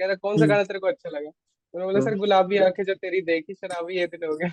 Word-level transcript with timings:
कह 0.00 0.06
रहा 0.06 0.14
कौन 0.16 0.38
सा 0.38 0.46
गाना 0.46 0.64
तेरे 0.64 0.78
को 0.78 0.86
अच्छा 0.86 1.10
लगा? 1.10 1.30
मैंने 1.74 1.84
बोला 1.86 2.00
सर 2.00 2.16
गुलाबी 2.16 2.56
आँखें 2.58 2.82
जो 2.84 2.94
तेरी 2.94 3.20
देखी 3.22 3.54
शराबी 3.54 3.96
ये 3.98 4.06
दिन 4.06 4.24
हो 4.24 4.36
गया। 4.36 4.52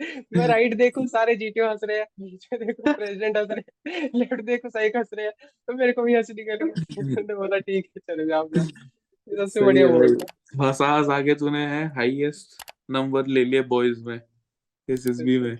मैं 0.36 0.46
राइट 0.48 0.74
देखूँ 0.74 1.06
सारे 1.06 1.34
जीटीओ 1.36 1.68
हंस 1.68 1.80
रहे 1.84 1.98
हैं 1.98 2.06
नीचे 2.20 2.56
देखो 2.58 2.92
प्रेसिडेंट 2.92 3.36
हंस 3.36 3.50
रहे 3.50 3.90
हैं 3.90 4.10
लेफ़्ट 4.14 4.40
देखो 4.42 4.68
सही 4.68 4.88
हंस 4.96 5.10
रहे 5.14 5.26
हैं 5.26 5.32
तो 5.68 5.72
मेरे 5.72 5.92
को 5.92 6.02
भी 6.02 6.14
हँसी 6.14 6.34
निकल 6.34 6.64
गई। 6.64 7.34
बोला 7.34 7.58
ठीक 7.58 7.88
है 7.96 8.00
चलो 8.00 8.24
जाओ 8.24 8.48
सबसे 8.48 9.60
बढ़िया 9.60 9.86
भाई। 9.88 10.66
हंसा 10.66 10.86
हंसा 10.86 11.20
के 11.20 11.34
तूने 11.34 11.66
है 11.66 11.84
हाईएस्ट 11.94 12.62
नंबर 12.90 13.26
ले 13.26 13.44
लिए 13.44 13.62
बॉयज़ 13.62 14.04
में 14.04 14.20
एसएसबी 14.88 15.38
में। 15.38 15.54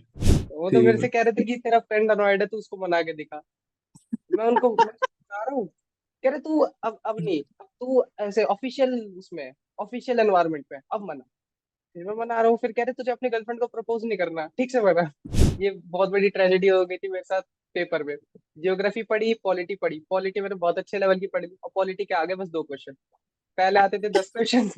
वो 0.51 0.71
तो 0.71 0.81
मेरे 0.83 0.99
से 0.99 1.09
कह 1.09 1.23
रहे 1.23 1.33
थे 1.33 1.45
कि 1.45 1.57
तेरा 1.57 1.79
फ्रेंड 1.79 2.11
अनॉयड 2.11 2.41
है 2.41 2.47
तू 2.47 2.57
उसको 2.57 2.77
मना 2.77 3.03
के 3.03 3.13
दिखा। 3.13 3.43
मैं 4.37 4.47
उनको 4.47 4.71
बता 4.75 5.45
रहा 5.45 5.55
हूँ। 5.55 5.69
कह 6.25 6.31
रहे, 6.31 6.39
तू 6.41 6.61
अब 6.61 6.99
अब 7.07 7.17
नहीं 7.21 7.43
तू 7.61 8.05
ऐसे 8.21 8.45
ऑफिशियल 8.45 8.95
उसमें 9.19 9.53
ऑफिशियल 9.79 10.21
एनवायरनमेंट 10.21 10.65
में 10.73 10.79
अब 10.93 11.05
मना। 11.09 11.25
फिर 11.97 12.05
मैं 12.05 12.15
मना 12.17 12.41
रहा 12.41 12.51
हूँ, 12.51 12.59
फिर 12.59 12.73
कह 12.73 12.83
रहे, 12.83 12.93
तुझे 12.93 13.11
अपने 13.13 13.29
गर्लफ्रेंड 13.31 13.61
को 13.61 13.67
प्रपोज 13.67 14.05
नहीं 14.05 14.19
करना। 14.19 14.47
ठीक 14.59 14.71
से 14.71 14.81
मना। 14.81 15.11
ये 15.61 15.71
बहुत 15.71 16.09
बड़ी 16.09 16.29
ट्रेजेडी 16.31 16.69
हो 16.69 16.85
गई 16.87 16.97
थी 16.97 17.09
मेरे 17.09 17.25
साथ 17.25 17.43
पेपर 17.75 18.03
में। 18.03 18.17
जियोग्राफी 18.59 19.03
पढ़ी 19.03 19.33
पॉलिटी 19.35 19.75
पढ़ी। 19.75 19.99
पॉलिटी 20.11 20.41
मैंने 20.41 20.55
बहुत 20.55 20.79
अच्छे 20.79 20.99
लेवल 20.99 21.21
की 21.21 21.27
पढ़ी 21.27 21.47
और 21.65 21.71
पॉलिटी 21.75 22.05
के 22.05 22.15
आगे 22.15 22.35
बस 22.35 22.49
दो 22.49 22.63
क्वेश्चन 22.63 22.93
पहले 23.59 23.81
आते 23.81 23.99
थे 23.99 24.09
दस 24.11 24.31
क्वेश्चन 24.31 24.71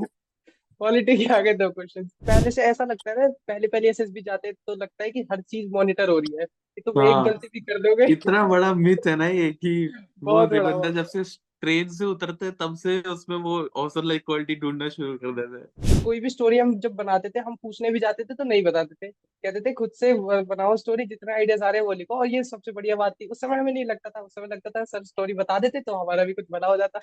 पॉलिटी 0.80 1.16
के 1.16 1.24
आगे 1.34 1.52
दो 1.54 1.68
क्वेश्चन 1.70 2.04
पहले 2.26 2.50
से 2.50 2.62
ऐसा 2.62 2.84
लगता 2.84 3.10
है 3.10 3.16
ना 3.18 3.28
पहले 3.48 3.68
पहले 3.68 3.88
एसएसबी 3.88 4.22
जाते 4.22 4.52
तो 4.52 4.74
लगता 4.74 5.04
है 5.04 5.10
कि 5.10 5.20
हर 5.32 5.40
चीज़ 5.40 5.70
मॉनिटर 5.72 6.08
हो 6.08 6.18
रही 6.18 6.36
है। 6.40 6.44
कि 6.44 6.80
तुम 6.80 7.02
एक 7.02 7.08
हाँ। 7.08 7.24
गलती 7.24 7.48
भी 7.52 7.60
कर 7.60 7.78
दोगे। 7.78 8.06
इतना 8.12 8.46
बड़ा 8.48 8.72
मिथ 8.74 9.06
है 9.06 9.16
ना 9.16 9.26
ये 9.26 9.50
कि 9.52 9.74
वो 9.86 10.32
बहुत 10.32 10.50
जो 10.50 10.62
बड़ा 10.62 10.76
बंदा 10.76 10.90
जब 10.90 11.06
से 11.06 11.22
ट्रेन 11.60 11.88
से 11.88 12.04
उतरते 12.04 12.50
तब 12.50 12.74
से 12.76 13.00
उसमें 13.02 13.36
वो 13.36 13.56
औसर 13.76 14.04
लाइक 14.04 14.22
क्वालिटी 14.26 14.54
ढूंढना 14.56 14.88
शुरू 14.88 15.14
कर 15.14 15.32
देते 15.32 15.58
हैं। 15.58 16.02
कोई 16.04 16.20
भी 16.20 16.30
स्टोरी 16.30 16.58
हम 16.58 16.78
जब 16.80 16.94
बनाते 16.94 17.28
थे 17.28 17.40
हम 17.40 17.56
पूछने 17.62 17.90
भी 17.90 17.98
जाते 17.98 18.24
थे 18.24 18.34
तो 18.34 18.44
नहीं 18.44 18.62
बताते 18.62 18.94
थे। 18.94 19.10
कहते 19.10 19.60
थे 19.60 19.72
खुद 19.72 19.90
से 19.90 20.12
बनाओ 20.44 20.76
स्टोरी 20.76 21.06
जितना 21.06 21.34
आइडियाज़ 21.34 21.64
आ 21.64 21.70
रहे 21.70 21.80
हैं 21.80 21.86
वो 21.86 21.92
लिखो। 21.92 22.18
और 22.18 22.26
ये 22.26 22.42
सबसे 22.44 22.72
बढ़िया 22.72 22.96
बात 22.96 23.12
थी। 23.12 23.26
उस 23.26 23.40
समय 23.40 23.56
हमें 23.56 23.72
नहीं 23.72 23.84
लगता 23.84 24.10
था। 24.10 24.20
उस 24.20 24.34
समय 24.34 24.46
लगता 24.46 24.70
था 24.70 24.84
सर 24.84 25.04
स्टोरी 25.04 25.34
बता 25.34 25.58
देते 25.58 25.80
तो 25.80 25.94
हमारा 25.94 26.24
भी 26.24 26.32
कुछ 26.32 26.46
बना 26.50 26.66
हो 26.66 26.76
जाता। 26.76 26.98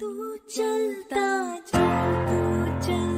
तू 0.00 0.36
चलता 0.36 1.56
चल 1.60 2.57
तू 2.88 3.17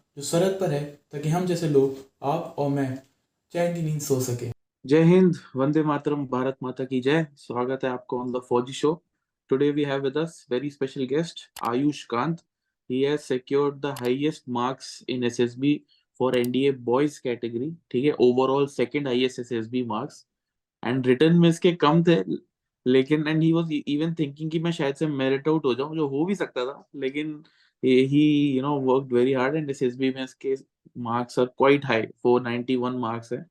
जो 0.17 0.21
सरहद 0.21 0.57
पर 0.59 0.71
है, 0.71 0.85
ताकि 1.11 1.29
हम 1.29 1.45
जैसे 1.45 1.69
लोग, 1.69 1.97
आप 2.23 2.55
और 2.57 2.69
मैं 2.69 2.99
चैन 3.51 3.75
की 3.75 3.81
नींद 3.81 4.01
सो 4.01 4.19
सके। 4.19 4.49
जय 4.85 5.03
हिंद, 5.03 5.35
वंदे 5.55 5.83
मातरम, 5.83 6.25
भारत 6.27 6.57
माता 6.63 6.83
की 6.83 6.99
जय। 7.01 7.27
स्वागत 7.37 7.83
है 7.83 7.89
आपको 7.89 8.19
on 8.19 8.31
the 8.31 8.41
Fauji 8.49 8.73
show. 8.73 9.03
Today 9.49 9.71
we 9.71 9.83
have 9.83 10.01
with 10.01 10.17
us 10.17 10.47
very 10.51 10.69
special 10.69 11.03
guest 11.03 11.49
Ayush 11.63 12.03
Kant. 12.03 12.37
He 12.89 12.97
has 13.07 13.25
secured 13.25 13.75
the 13.81 13.91
highest 13.99 14.41
marks 14.55 14.87
in 15.09 15.21
SSB 15.23 15.69
for 16.19 16.29
NDA 16.39 16.71
boys 16.87 17.13
category, 17.27 17.69
ठीक 17.91 18.05
है? 18.05 18.11
Overall 18.21 18.67
second 18.73 19.07
highest 19.07 19.39
SSB 19.39 19.83
marks 19.91 20.17
and 20.83 21.07
written 21.07 21.39
में 21.39 21.49
इसके 21.49 21.71
कम 21.71 22.03
थे, 22.03 22.15
लेकिन, 22.85 23.23
and 23.23 23.43
he 23.43 23.53
was 23.53 23.71
even 23.87 24.15
thinking 24.19 24.51
कि 24.51 24.59
मैं 24.59 24.71
शायद 24.71 24.95
से 24.95 25.05
merit 25.05 25.47
out 25.53 25.65
हो 25.65 25.73
जाऊँ, 25.75 25.95
जो 25.95 26.07
हो 26.07 26.25
भी 26.25 26.35
सकता 26.35 26.65
था, 26.65 26.89
लेकिन 26.95 27.43
he 27.81 28.51
you 28.55 28.61
know 28.61 28.77
worked 28.77 29.11
very 29.11 29.33
hard 29.33 29.55
and 29.55 29.69
SSB 29.69 30.13
में 30.15 30.23
इसके 30.23 30.57
marks 30.95 31.37
are 31.37 31.47
quite 31.47 31.83
high 31.83 32.07
491 32.23 32.99
marks 32.99 33.31
है 33.31 33.45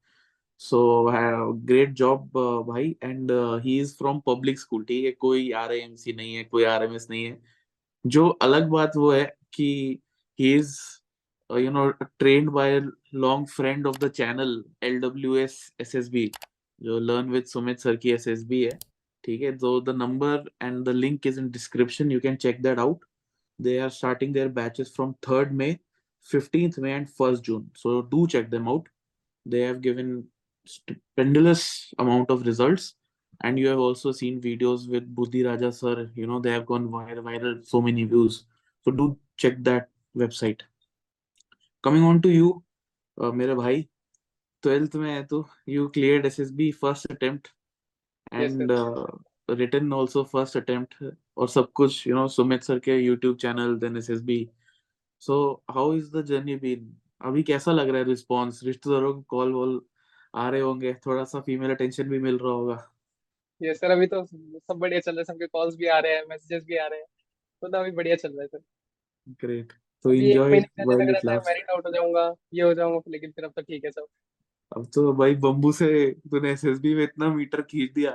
so 0.57 1.09
uh, 1.09 1.53
great 1.65 1.95
job 1.95 2.37
uh, 2.37 2.63
भाई 2.63 2.97
and 3.03 3.31
uh, 3.31 3.59
he 3.59 3.79
is 3.81 3.97
from 3.97 4.21
public 4.23 4.59
school 4.59 4.85
ठीक 4.85 5.05
है 5.05 5.13
कोई 5.21 5.51
RIMC 5.53 6.15
नहीं 6.17 6.35
है 6.35 6.45
कोई 6.45 6.65
RMS 6.65 7.11
नहीं 7.11 7.25
है 7.25 7.39
जो 8.07 8.29
अलग 8.29 8.69
बात 8.71 8.97
वो 8.97 9.13
है 9.13 9.25
कि 9.55 10.01
he 10.39 10.55
is 10.59 10.77
uh, 11.51 11.57
you 11.57 11.71
know 11.71 11.93
trained 12.19 12.53
by 12.53 12.69
a 12.77 12.83
long 13.13 13.47
friend 13.47 13.87
of 13.87 13.99
the 13.99 14.11
channel 14.11 14.63
LWS 14.83 15.59
SSB 15.81 16.31
जो 16.83 17.01
learn 17.01 17.31
with 17.31 17.53
Sumit 17.53 17.81
sir 17.81 17.97
की 17.97 18.17
SSB 18.19 18.65
है 18.65 18.79
ठीक 19.25 19.43
है 19.43 19.59
so 19.59 19.81
the 19.81 19.93
number 19.93 20.45
and 20.61 20.85
the 20.85 20.93
link 20.93 21.27
is 21.27 21.39
in 21.39 21.51
description 21.51 22.11
you 22.11 22.21
can 22.21 22.37
check 22.37 22.63
that 22.63 22.79
out 22.79 23.10
they 23.60 23.80
are 23.80 23.90
starting 23.90 24.34
their 24.34 24.50
batches 24.50 24.92
from 24.96 25.16
3rd 25.22 25.52
May 25.52 25.80
15th 26.32 26.78
May 26.80 26.94
and 26.94 27.08
1st 27.08 27.42
June 27.44 27.70
so 27.76 28.02
do 28.02 28.28
check 28.28 28.50
them 28.50 28.68
out 28.68 28.88
they 29.46 29.62
have 29.62 29.82
given 29.82 30.26
stupendous 30.66 31.94
amount 32.00 32.30
of 32.32 32.46
results 32.46 32.96
and 33.44 33.60
you 33.60 33.68
have 33.68 33.80
also 33.80 34.12
seen 34.12 34.42
videos 34.42 34.90
with 34.90 35.14
Buddhi 35.16 35.44
Raja 35.44 35.72
sir 35.72 36.10
you 36.16 36.28
know 36.28 36.40
they 36.40 36.52
have 36.52 36.66
gone 36.66 36.88
viral, 36.90 37.24
viral 37.24 37.66
so 37.66 37.82
many 37.82 38.04
views 38.04 38.46
so 38.84 38.92
do 38.92 39.18
check 39.38 39.64
that 39.64 39.90
website 40.18 40.62
coming 41.84 42.04
on 42.04 42.22
to 42.22 42.30
you 42.30 42.64
uh, 43.22 43.32
मेरे 43.32 43.56
भाई 43.56 43.88
12th 44.66 44.96
में 44.96 45.12
है 45.12 45.24
तो 45.28 45.46
you 45.68 45.90
cleared 45.90 46.26
SSB 46.26 46.72
first 46.74 47.06
attempt 47.10 47.52
Yes, 48.34 48.52
and 48.54 48.72
sir. 48.72 48.76
uh, 48.76 49.06
written 49.59 49.93
also 49.93 50.25
first 50.33 50.57
attempt 50.61 50.95
और 51.37 51.49
सब 51.49 51.71
कुछ 51.73 52.07
you 52.09 52.15
know 52.15 52.29
Sumit 52.29 52.63
sir 52.63 52.79
के 52.79 52.99
YouTube 53.07 53.37
channel 53.45 53.77
then 53.83 53.99
SSB 54.03 54.37
so 55.23 55.37
how 55.71 55.87
is 55.99 56.11
the 56.15 56.23
journey 56.31 56.57
been? 56.61 56.87
अभी 57.21 57.43
कैसा 57.43 57.73
लग 57.73 57.89
रहा 57.89 57.99
है 57.99 58.05
रिस्पॉन्स 58.05 58.63
रिश्तेदारों 58.65 59.13
के 59.15 59.23
कॉल 59.29 59.53
वॉल 59.53 59.81
आ 60.35 60.49
रहे 60.51 60.61
होंगे 60.61 60.95
थोड़ा 61.07 61.25
सा 61.25 61.41
फीमेल 61.41 61.71
अटेंशन 61.71 62.09
भी 62.09 62.19
मिल 62.19 62.39
रहा 62.39 62.53
होगा। 62.53 62.77
ये 63.61 63.75
सर 63.75 63.91
अभी 63.91 64.07
तो 64.07 64.25
सब 64.25 64.75
बढ़िया 64.75 65.01
चल 65.01 65.13
रहा 65.13 65.21
है 65.21 65.25
सबके 65.25 65.47
कॉल्स 65.47 65.77
भी 65.77 65.87
आ 65.87 65.99
रहे 65.99 66.13
हैं 66.13 66.25
मैसेजेस 66.31 66.63
भी 66.65 66.77
आ 66.77 66.87
रहे 66.87 66.99
हैं 66.99 67.07
तो 67.63 67.69
ना 67.69 67.81
अभी 67.81 67.91
बढ़िया 67.91 68.17
चल 68.17 68.29
रहा 68.29 68.43
है 68.43 68.47
सर 68.47 68.63
ग्रेट 69.41 69.73
तो 70.05 70.13
एंजॉय 70.13 70.59
लग 70.59 71.01
रहा 71.01 71.21
था 71.21 71.43
मैरिड 71.47 71.71
आउट 71.71 71.87
हो 71.87 71.93
जाऊँगा 71.93 72.35
ये 72.55 72.63
हो 72.63 72.75
जाऊँगा 72.75 73.01
लेकिन 73.09 73.31
फिर 73.31 73.45
अब 73.45 73.53
तो 73.57 73.63
ठीक 73.63 73.85
है 73.85 73.91
सब। 73.91 74.07
अब 74.77 74.87
तो 74.95 75.13
भाई 75.13 75.35
बम्बू 75.35 75.73
से 75.73 75.89
तूने 76.31 76.51
एसएसबी 76.53 76.95
में 76.95 77.03
इतना 77.05 77.29
मीटर 77.35 77.63
खींच 77.63 77.93
दिया। 77.93 78.11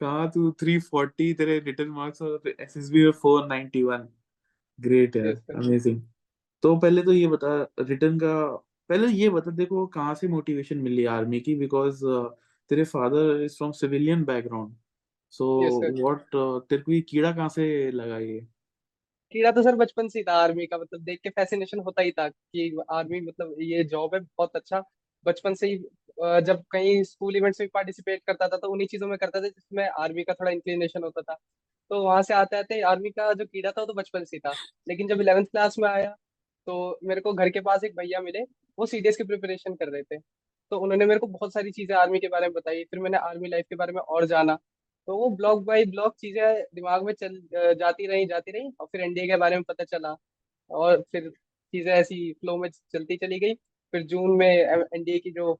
कहाँ 0.00 0.30
तू 0.30 0.50
340 0.62 1.32
तेरे 1.34 1.58
रिटर्न 1.60 1.88
मार्क्स 1.90 2.22
और 2.22 2.48
एसएसबी 2.60 3.04
में 3.04 3.12
491 3.16 4.06
ग्रेट 4.78 5.16
यार 5.16 5.34
सर 5.34 5.56
अमेजिंग 5.56 6.00
तो 6.62 6.76
पहले 6.76 7.02
तो 7.02 7.12
ये 7.12 7.26
बता 7.26 7.52
रिटर्न 7.80 8.18
का 8.18 8.34
पहले 8.90 9.08
ये 9.08 9.28
बता 9.28 9.50
देखो 9.50 9.86
कहाँ 9.86 10.14
से 10.14 10.28
मोटिवेशन 10.28 10.78
मिली 10.78 11.04
आर्मी 11.04 11.40
की? 11.40 11.54
बिकॉज़ 11.54 12.04
तेरे 12.70 12.84
father 12.84 13.42
is 13.42 13.56
from 13.56 13.72
civilian 13.72 14.24
background 14.24 14.74
so 15.30 15.46
what 15.80 16.36
तेरे 16.70 16.82
को 16.82 16.92
ये 16.92 17.00
कीड़ा 17.00 17.32
कहाँ 17.32 17.48
से 17.48 17.90
लगा 17.90 18.18
ये? 18.18 18.40
कीड़ा 19.32 19.50
तो 19.50 19.62
सर 19.62 19.76
बचपन 19.76 20.08
से 20.08 20.18
ही 20.18 20.22
था 20.24 20.32
आर्मी 20.32 20.66
का 20.66 20.78
मतलब 20.78 21.00
देख 21.00 21.20
के 21.22 21.30
फैसिनेशन 21.30 21.80
होता 21.80 22.02
ही 22.02 22.10
था 22.10 22.28
कि 22.28 22.76
आर्मी 22.90 23.20
मतलब 23.20 23.54
ये 23.60 23.84
जॉब 23.84 24.14
है 24.14 24.20
बहुत 24.20 24.56
अच्छा। 24.56 24.82
बचपन 25.26 25.54
से 25.54 25.66
ही 25.68 25.76
जब 26.42 26.62
कहीं 26.72 27.02
स्कूल 27.04 27.36
इवेंट्स 27.36 27.60
में 27.60 27.68
पार्टिसिपेट 27.74 28.22
करता 28.26 28.48
था 28.48 28.56
तो 28.58 28.68
उन्हीं 28.72 28.86
चीज़ों 28.88 29.08
में 29.08 29.16
करता 29.18 29.40
था, 29.40 29.48
जिसमें 29.48 29.88
आर्मी 29.90 30.22
का 30.24 30.34
थोड़ा 30.34 30.50
इंक्लिनेशन 30.52 31.02
होता 31.04 31.22
था। 31.22 31.36
तो 31.90 32.02
वहाँ 32.04 32.22
से 32.22 32.34
आते 32.34 32.56
आते 32.58 32.80
आर्मी 32.84 33.10
का 33.10 33.32
जो 33.34 33.44
कीड़ा 33.46 33.70
था, 33.70 33.80
वो 33.80 33.86
तो 33.86 33.94
बचपन 33.94 34.24
से 34.26 34.38
था। 34.40 34.52
लेकिन 34.88 35.08
जब 35.08 35.20
इलेवेंथ 35.20 35.46
क्लास 35.46 35.78
में 35.78 35.88
आया 35.90 36.10
तो 36.66 36.98
मेरे 37.04 37.20
को 37.20 37.32
घर 37.34 37.48
के 37.50 37.60
पास 37.62 37.84
एक 37.84 37.96
भैया 37.96 38.20
मिले, 38.22 38.42
वो 38.78 38.86
सीडीएस 38.86 39.16
की 39.16 39.24
प्रिपरेशन 39.24 39.74
कर 39.76 39.88
रहे 39.90 40.02
थे। 40.04 40.18
तो 40.72 40.78
उन्होंने 40.78 41.06
मेरे 41.06 41.20
को 41.20 41.26
बहुत 41.28 41.52
सारी 41.54 41.70
चीज़ें 41.72 41.94
आर्मी 41.96 42.18
के 42.20 42.28
बारे 42.28 42.46
में 42.48 42.52
बताई, 42.54 42.84
फिर 42.84 43.00
मैंने 43.00 43.18
आर्मी 43.20 43.48
लाइफ 43.48 43.66
के 43.70 43.76
बारे 43.76 43.92
में 43.92 44.00
और 44.02 44.26
जाना। 44.26 44.54
तो 45.08 45.16
वो 45.18 45.28
ब्लॉक 45.36 45.64
बाई 45.66 45.84
ब्लॉक 45.86 46.14
चीज़ें 46.18 46.62
दिमाग 46.74 47.04
में 47.04 47.12
चल 47.14 47.40
जाती 47.76 48.06
रही 48.08 48.26
जाती 48.26 48.52
रही, 48.52 48.70
और 48.80 48.86
फिर 48.86 49.00
एनडीए 49.02 49.26
के 49.28 49.36
बारे 49.38 49.56
में 49.56 49.62
पता 49.64 49.84
चला, 49.86 50.14
और 50.70 51.00
फिर 51.12 51.30
चीज़ें 51.30 51.92
ऐसी 51.94 52.32
फ्लो 52.34 52.56
में 52.58 52.68
चलती 52.70 53.16
चली 53.18 53.38
गई। 53.40 53.54
फिर 53.92 54.02
जून 54.02 54.36
में 54.36 54.48
एनडीए 54.48 55.18
की 55.18 55.30
जो 55.30 55.58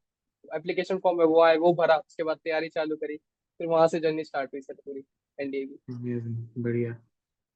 एप्लीकेशन 0.55 0.99
फॉर्म 0.99 1.21
है 1.21 1.27
वो 1.27 1.41
आए 1.43 1.57
वो 1.57 1.73
भरा 1.75 1.97
उसके 1.97 2.23
बाद 2.23 2.37
तैयारी 2.37 2.69
चालू 2.69 2.97
करी 2.97 3.17
फिर 3.17 3.67
वहाँ 3.67 3.89
से 3.89 4.01
जर्नी 4.01 4.25
स्टार्ट 4.25 4.51
हुई 4.55 4.61
सर 4.61 4.75
पूरी 4.75 5.03
एनडीए 5.39 5.67
की। 5.67 5.81
बढ़िया। 6.63 6.97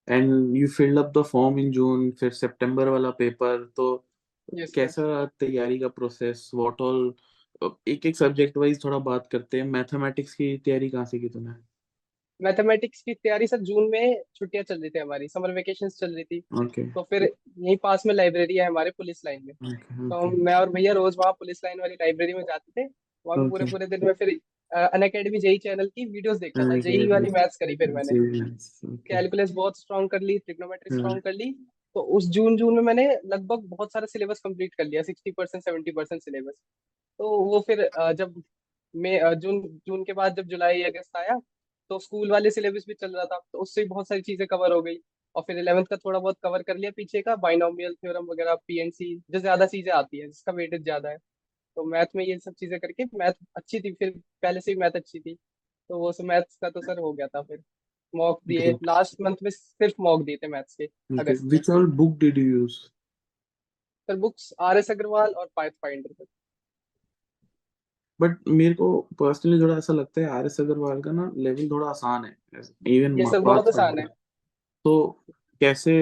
And 0.09 0.57
you 0.57 0.69
filled 0.69 0.99
up 0.99 1.13
the 1.19 1.23
form 1.23 1.59
in 1.59 1.71
June 1.71 2.11
फिर 2.11 2.31
सितंबर 2.31 2.89
वाला 2.89 3.11
पेपर 3.11 3.73
तो 3.77 4.05
Yes. 4.55 4.73
कैसा 4.75 5.25
तैयारी 5.41 5.79
का 5.79 5.89
प्रोसेस 5.89 6.51
व्हाट 6.55 6.81
ऑल 6.81 7.15
एक 7.89 8.07
एक 8.07 8.17
सब्जेक्ट 8.17 8.57
वाइज 8.57 8.85
थोड़ा 8.85 8.99
बात 8.99 9.27
करते 9.27 9.57
हैं। 9.57 9.65
मैथमेटिक्स 9.65 10.35
की 10.35 10.59
तैयारी 10.59 10.91
कहाँ 10.91 11.05
से 11.05 11.19
की 11.19 11.29
तूने? 11.29 11.51
मैथमेटिक्स 12.41 13.03
की 13.03 13.15
तैयारी 13.15 13.47
सर 13.47 13.61
जून 13.63 13.89
में 13.91 14.23
छुट्टियाँ 14.37 14.65
चल 14.65 14.81
रही 14.81 14.91
थी 14.91 14.99
हमारी 14.99 15.29
समर 15.29 15.51
वेकेशन 15.53 15.89
चल 15.91 16.15
रही 16.15 16.25
थी। 16.25 16.39
ओके 16.57 16.83
तो 16.93 17.03
फिर 17.03 17.23
यहीं 17.23 17.77
पास 17.77 18.03
में 18.07 18.15
लाइब्रेरी 18.15 18.57
है 18.57 18.67
हमारे 18.67 18.91
पुलिस 18.91 19.25
लाइन 19.25 19.43
में। 19.45 19.53
ओके 19.53 20.09
तो 20.11 20.27
मैं 20.45 20.55
और 20.55 20.71
भैया 20.71 20.93
रोज 20.93 21.17
वहाँ 21.19 21.33
पुलिस 21.33 21.65
लाइन 21.65 21.81
वाली 21.81 21.95
लाइब्रेरी 21.95 22.35
में 22.35 22.43
जाते 22.43 22.83
थे 22.83 22.87
वहाँ 23.27 23.39
पे 23.39 23.49
पूरे 23.51 23.65
पूरे 23.65 23.87
दिन 23.87 24.05
में 24.07 24.13
फिर 24.13 24.39
अन 24.71 25.03
अकेडमी 25.03 25.39
जेई 25.39 25.59
चैनल 25.59 25.87
की 25.87 26.05
वीडियोस 26.05 26.39
देखता 26.39 26.65
था 26.65 26.77
जेई. 26.81 27.07
वाली 27.07 27.31
मैथ्स 27.31 27.57
करी 27.57 27.77
फिर 27.77 27.93
मैंने। 27.93 28.51
कैलकुलस 29.09 29.51
बहुत 29.53 29.79
स्ट्रॉन्ग 29.79 30.11
कर 30.11 30.21
ली 30.21 30.39
ट्रिग्नोमेट्री। 30.39 30.97
स्ट्रॉन्ग 30.97 31.23
कर 31.23 31.33
ली। 31.33 31.51
तो 31.97 32.01
उस 32.17 32.29
जून 32.31 32.57
जून 32.57 32.75
में 32.75 32.83
मैंने 32.83 33.07
लगभग 33.27 33.63
बहुत 33.69 33.93
सारा 33.93 34.07
सिलेबस 34.07 34.41
कंप्लीट 34.41 34.75
कर 34.75 34.85
लिया 34.85 35.03
sixty 35.03 35.31
percent 35.31 35.65
seventy 35.65 35.91
percent 35.91 36.23
syllabus 36.23 36.55
तो 37.21 37.29
वो 37.45 37.61
फिर 37.61 37.89
जब 38.15 38.43
अ, 38.95 39.35
जून 39.35 39.61
जून 39.87 40.05
के 40.05 40.13
बाद 40.13 40.37
जब 40.37 40.47
जुलाई 40.47 40.83
अगस्त 40.83 41.17
आया 41.17 41.39
तो 41.91 41.99
स्कूल 41.99 42.31
वाले 42.31 42.51
सिलेबस 42.51 42.85
भी 42.89 42.95
चल 42.95 43.15
रहा 43.17 43.25
था 43.25 43.39
तो 43.53 43.59
उससे 43.59 43.85
बहुत 43.87 44.09
सारी 44.09 44.23
चीज़ें 44.23 44.47
कवर 44.47 44.73
हो 44.73 44.81
गई। 44.83 44.97
और 45.35 45.43
फिर 45.43 45.59
इलेवेंथ 45.59 45.87
का 45.87 45.97
थोड़ा 45.97 46.19
बहुत 46.19 46.37
कवर 46.43 46.63
कर 46.63 46.77
लिया 46.77 46.91
पीछे 46.97 47.23
का 47.23 47.35
बाइनोमियल 47.39 47.95
थ्योरम 47.95 48.27
वगैरह 48.27 48.55
पीएनसी 48.67 49.15
जो 49.31 49.39
ज़्यादा 49.41 49.67
चीज़ें 49.67 49.93
आती 49.93 50.19
है 50.19 50.27
जिसका 50.27 50.53
वेटेज 50.53 50.83
ज़्यादा 50.83 51.11
है। 51.11 51.17
तो 51.77 51.85
मैथ 51.85 52.17
में 52.17 52.25
ये 52.25 52.39
सब 52.39 52.53
चीज़ें 52.55 52.79
करके 52.81 53.05
मैथ 53.15 53.33
अच्छी 53.57 53.81
थी 53.81 53.93
फिर 53.93 54.11
पहले 54.43 54.61
से 54.61 54.71
ही 54.71 54.77
मैथ 54.79 54.97
अच्छी 54.97 55.21
थी। 55.21 55.35
तो 55.91 55.99
वो 55.99 56.13
सब 56.13 56.25
मैथ्स 56.25 56.57
का 56.57 56.71
तो 56.71 56.81
सर 56.83 56.99
हो 56.99 57.13
गया 57.13 57.27
था 57.27 57.43
फिर। 57.43 57.63
मॉक 58.15 58.41
दिए 58.47 58.73
लास्ट 58.85 59.21
मंथ 59.21 59.37
में 59.43 59.51
सिर्फ़ 59.51 59.95
मॉक 60.01 60.23
दिए 60.25 60.37
थे 60.37 60.49
मैथ्स 60.49 60.75
के 60.75 60.85
अगस्त 60.85 61.43
में। 61.43 61.51
Which 61.51 61.71
all 61.71 61.87
book 62.01 62.19
did 62.19 62.39
you 62.39 62.49
use? 62.53 62.77
Sir 64.09 64.17
books 64.19 64.53
R 64.61 64.79
S 64.79 64.91
Agarwal 64.91 65.33
और 65.33 65.49
पाइथ 65.57 65.71
फाइंडर 65.83 66.25
बट 68.25 68.49
मेरे 68.51 68.75
को 68.75 68.91
पर्सनली 69.19 69.61
थोड़ा 69.61 69.77
ऐसा 69.79 69.93
लगता 69.93 70.21
है 70.21 70.29
आर 70.31 70.47
एस 70.47 70.61
अग्रवाल 70.61 71.01
का 71.03 71.13
ना 71.13 71.31
लेवल 71.37 71.71
थोड़ा 71.71 71.89
आसान 71.89 72.25
है 72.25 72.37
इवन 72.91 73.17
बहुत 73.41 73.69
आसान 73.69 73.99
है। 73.99 74.07
तो 74.85 75.25
कैसे 75.61 75.95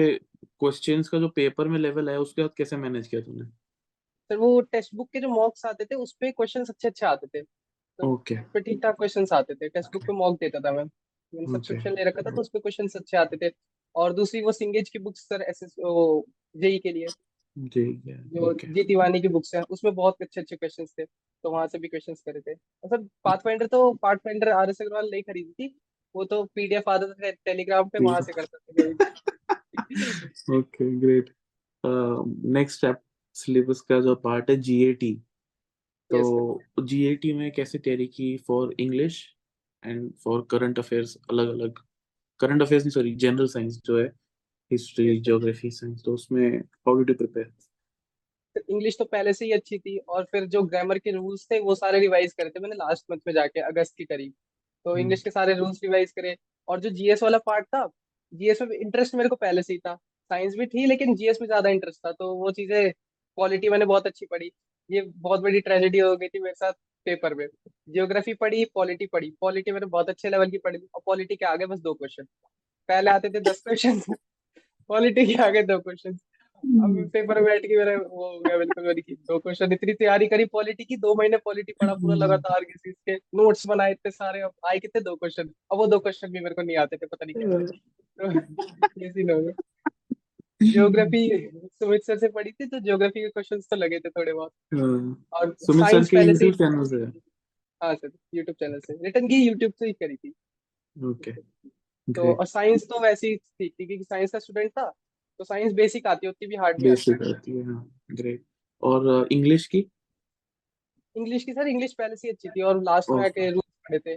क्वेश्चंस 0.59 1.09
का 1.09 1.19
जो 1.19 1.27
पेपर 1.31 1.67
में 1.67 1.79
लेवल 1.79 2.09
है 2.09 2.19
उसके 2.19 2.41
बाद 2.41 2.51
कैसे 2.57 2.77
मैनेज 2.77 3.07
किया 3.07 3.21
तूने? 3.21 3.45
सर 3.45 4.37
वो 4.37 4.59
टेक्स्ट 4.61 4.95
बुक 4.95 5.09
के 5.13 5.19
जो 5.19 5.29
मॉक्स 5.29 5.65
आते 5.65 5.85
थे 5.85 5.95
उस 5.95 6.15
पे 6.19 6.31
क्वेश्चंस 6.31 6.69
अच्छे 6.69 6.87
अच्छे 6.87 7.05
आते 7.05 7.27
थे। 7.27 7.41
ओके 7.99 8.35
पे 8.53 8.59
ठीक 8.59 8.81
ठाक 8.83 8.95
क्वेश्चंस 8.97 9.33
आते 9.33 9.55
थे। 9.55 9.69
टेक्स्ट 9.69 9.93
बुक 9.93 10.05
पे 10.07 10.13
मॉक 10.13 10.39
देता 10.39 10.59
था 10.59 10.71
मैं। 10.71 10.83
मैंने. 10.83 11.51
सब्सक्रिप्शन 11.53 11.93
ले 11.93 12.03
रखा 12.03 12.21
था 12.21 12.35
तो 12.35 12.41
उस 12.41 12.49
पे 12.49 12.59
क्वेश्चंस 12.59 12.95
अच्छे 12.95 13.17
आते 13.17 13.37
थे। 13.37 13.51
और 13.95 14.13
दूसरी 14.13 14.41
वो 14.41 14.51
सिंगेज 14.51 14.89
की 14.89 14.99
books 14.99 15.27
sir 15.29 15.41
S 15.41 15.63
S 15.63 15.75
JEE 16.55 16.77
के 16.79 16.91
लिए। 16.91 17.07
जी 17.57 18.01
जो 18.07 18.51
ओके 18.51 18.67
जी 18.67 18.83
तिवानी 18.83 19.21
की 19.21 19.27
बुक्स 19.27 19.55
हैं 19.55 19.63
उसमें 19.69 19.95
बहुत 19.95 20.15
अच्छे 20.21 20.41
अच्छे 20.41 20.55
क्वेश्चंस 20.55 20.93
थे 20.99 21.05
तो 21.05 21.51
वहाँ 21.51 21.67
से 21.67 21.79
भी 21.79 21.87
क्वेश्चंस 21.87 22.21
करे 22.21 22.41
थे। 22.41 22.53
और 22.53 22.89
सर 22.89 23.07
पाथ 23.23 23.37
फाइंडर 23.37 23.67
तो 23.67 23.93
path 23.93 24.15
finder 24.15 24.49
R 24.49 24.69
S 24.69 24.81
Agarwal 24.81 25.09
नहीं 25.11 25.23
खरीदी 25.23 25.51
थी 25.51 25.79
वो 26.15 26.25
तो 26.25 26.43
पीडीएफ 26.43 26.89
आता 26.89 27.07
था 27.07 27.31
टेलीग्राम 27.31 27.89
पे 27.89 28.03
वहाँ 28.03 28.21
से 28.21 28.33
करता 28.37 28.57
था 28.57 28.93
okay 30.59 30.99
great 30.99 31.33
next 31.85 32.77
step 32.77 33.01
syllabus 33.33 33.81
का 33.81 34.01
जो 34.01 34.15
पार्ट 34.15 34.49
है 34.49 34.55
जीएटी 34.55 35.21
Yes, 36.11 36.21
तो 36.21 36.83
जीएटी 36.83 37.33
में 37.33 37.51
कैसे 37.51 37.77
तैयारी 37.77 38.07
की 38.07 38.37
for 38.37 38.75
English 38.79 39.35
and 39.83 40.13
for 40.13 40.47
current 40.51 40.79
affairs 40.79 41.17
अलग 41.29 41.47
अलग 41.47 41.79
करंट 42.39 42.61
अफेयर्स 42.61 42.85
नहीं 42.85 42.91
सॉरी 42.91 43.15
जनरल 43.15 43.47
साइंस 43.47 43.81
जो 43.85 43.99
है 43.99 44.11
हिस्ट्री 44.73 45.19
ज्योग्राफी 45.21 45.71
साइंस 45.71 46.03
तो 46.05 46.13
उसमें 46.13 46.47
how 46.57 46.95
did 46.95 47.09
you 47.09 47.15
prepare 47.15 47.51
English 48.55 48.95
तो 48.99 49.05
पहले 49.05 49.33
से 49.33 49.45
ही 49.45 49.51
अच्छी 49.51 49.77
थी 49.79 49.97
और 49.97 50.23
फिर 50.23 50.45
जो 50.45 50.61
ग्रामर 50.63 50.97
के 50.99 51.11
रूल्स 51.11 51.47
थे 51.51 51.59
वो 51.59 51.75
सारे 51.75 51.99
रिवाइज 51.99 52.33
करे 52.33 52.49
थे 52.49 52.59
मैंने 52.59 52.75
लास्ट 52.75 53.05
मंथ 53.11 53.19
में 53.27 53.33
जाके 53.33 53.59
अगस्त 53.59 53.93
के 53.97 54.05
करीब। 54.05 54.33
तो 54.85 54.89
हम्म। 54.89 55.01
इंग्लिश 55.01 55.23
के 55.23 55.31
सारे 55.31 55.53
रूल्स 55.53 55.79
रिवाइज 55.83 56.11
करे 56.11 56.35
और 56.67 56.79
जो 56.79 56.89
जीएस 56.89 57.23
वाला 57.23 57.37
पार्ट 57.37 57.65
था 57.65 57.87
जीएस 58.33 58.61
में 58.61 58.75
इंटरेस्ट 58.77 59.15
मेरे 59.15 59.29
को 59.29 59.35
पहले 59.35 59.63
से 59.63 59.73
ही 59.73 59.79
था। 59.79 59.95
साइंस 60.31 60.55
भी 60.55 60.65
थी 60.65 60.85
लेकिन 60.85 61.15
जीएस 61.15 61.37
में 61.41 61.47
ज़्यादा 61.47 61.69
इंटरेस्ट 61.69 61.99
था 62.05 62.11
तो 62.11 62.33
वो 62.35 62.51
चीज़ें 62.51 62.91
क्वालिटी 62.91 63.69
मैंने 63.69 63.85
बहुत 63.85 64.07
अच्छी 64.07 64.25
पढ़ी। 64.25 64.51
ये 64.89 65.01
बहुत 65.01 65.41
बड़ी 65.41 65.59
ट्रेजेडी 65.61 65.99
हो 65.99 66.15
गई 66.17 66.27
थी 66.27 66.39
मेरे 66.39 66.55
साथ 66.55 66.73
पेपर 67.05 67.33
में। 67.33 67.47
जियोग्राफी 67.89 68.33
पढ़ी 68.33 68.65
पॉलिटी 68.65 69.05
पढ़ी। 69.05 69.31
पॉलिटी 69.41 69.71
मैंने 69.71 69.85
बहुत 69.85 70.09
अच्छे 70.09 70.29
लेवल 70.29 70.49
की 70.49 70.57
पढ़ी 70.57 70.79
और 70.95 71.01
पॉलिटी 71.05 71.35
के 71.35 71.45
आगे 71.45 71.65
बस 71.65 71.79
दो 71.79 71.93
क्वेश्चन 71.93 72.23
पहले 72.89 73.11
आते 73.11 73.29
थे 73.29 73.39
दस 73.39 73.61
क्वेश्चन 73.67 74.01
पॉलिटी 74.89 75.25
के 75.25 75.41
आगे 75.43 75.63
दो 75.63 75.79
क्वेश्चन 75.79 76.17
अब 76.63 77.09
पेपर 77.13 77.35
में 77.35 77.45
बैठ 77.45 77.61
के 77.61 77.77
मेरा 77.77 77.95
वो 77.97 78.27
हो 78.27 78.39
गया 78.39 78.57
बिल्कुल 78.57 78.85
मैंने 78.85 79.01
की 79.01 79.13
दो 79.13 79.37
क्वेश्चन 79.39 79.73
इतनी 79.73 79.93
तैयारी 79.93 80.27
करी 80.27 80.45
पॉलिटी 80.53 80.83
की 80.85 80.97
दो 80.97 81.15
महीने 81.15 81.37
पॉलिटी 81.45 81.73
पढ़ा 81.81 81.93
पूरा 81.93 82.15
लगातार 82.15 82.63
किसी 82.63 82.91
के 82.91 83.15
नोट्स 83.37 83.65
बनाए 83.67 83.91
इतने 83.91 84.11
सारे 84.11 84.41
अब 84.41 84.51
आए 84.69 84.79
कितने 84.79 85.01
दो 85.01 85.15
क्वेश्चन 85.15 85.49
अब 85.71 85.77
वो 85.77 85.87
दो 85.87 85.99
क्वेश्चन 85.99 86.31
भी 86.31 86.39
मेरे 86.39 86.55
को 86.55 86.61
नहीं 86.61 86.77
आते 86.77 86.97
थे 86.97 87.05
पता 87.05 87.25
नहीं 87.25 87.35
कैसे 87.35 87.77
तो 88.19 89.01
ये 89.01 89.11
सीन 89.11 89.31
हो 89.31 89.39
गया 89.41 89.53
ज्योग्राफी 90.61 91.27
सुमित 91.49 92.03
सर 92.03 92.17
से 92.17 92.27
पढ़ी 92.31 92.51
थी 92.51 92.65
तो 92.65 92.79
ज्योग्राफी 92.79 93.21
के 93.21 93.29
क्वेश्चन 93.29 93.59
तो 93.61 93.75
लगे 93.75 93.99
थे 93.99 94.09
थोड़े 94.09 94.33
बहुत। 94.33 94.51
और 95.33 95.55
सुमित 95.61 95.85
सर 95.85 96.03
के 96.05 96.23
यूट्यूब 96.23 96.53
चैनल 96.53 96.83
से। 96.85 96.97
हाँ 97.81 97.93
सर 97.95 98.11
यूट्यूब 98.35 98.55
चैनल 98.59 98.79
से। 98.79 98.93
रिटर्न 99.05 99.27
की 99.27 99.43
यूट्यूब 99.45 99.71
से 99.79 99.85
ही 99.85 99.93
करी 99.93 100.15
थी। 100.15 100.33
ओके 100.95 101.31
तो 102.07 102.33
और 102.33 102.45
साइंस 102.45 102.83
तो 102.83 102.99
वैसे 102.99 103.27
ही 103.27 103.37
थी 103.37 103.67
क्योंकि 103.69 104.03
साइंस 104.03 104.31
का 104.31 104.39
स्टूडेंट 104.39 104.71
था 104.71 104.89
तो 105.39 105.43
साइंस 105.43 105.73
बेसिक 105.73 106.07
आती 106.07 106.25
है 106.27 106.31
उतनी 106.31 106.47
भी 106.47 106.55
हार्ड 106.55 106.81
बेसिक 106.83 107.21
आती 107.23 107.51
है 107.51 107.63
हाँ 107.65 107.85
ग्रेट 108.11 108.43
और 108.83 109.27
इंग्लिश 109.31 109.67
की? 109.67 109.85
इंग्लिश 111.15 111.43
की 111.43 111.53
सर 111.53 111.67
इंग्लिश 111.67 111.93
पहले 111.93 112.15
से 112.15 112.29
अच्छी 112.29 112.49
थी 112.49 112.61
और 112.61 112.81
लास्ट 112.83 113.11
में 113.11 113.23
आके 113.25 113.49
रूल्स 113.51 113.71
पढ़े 113.89 113.99
थे 113.99 114.15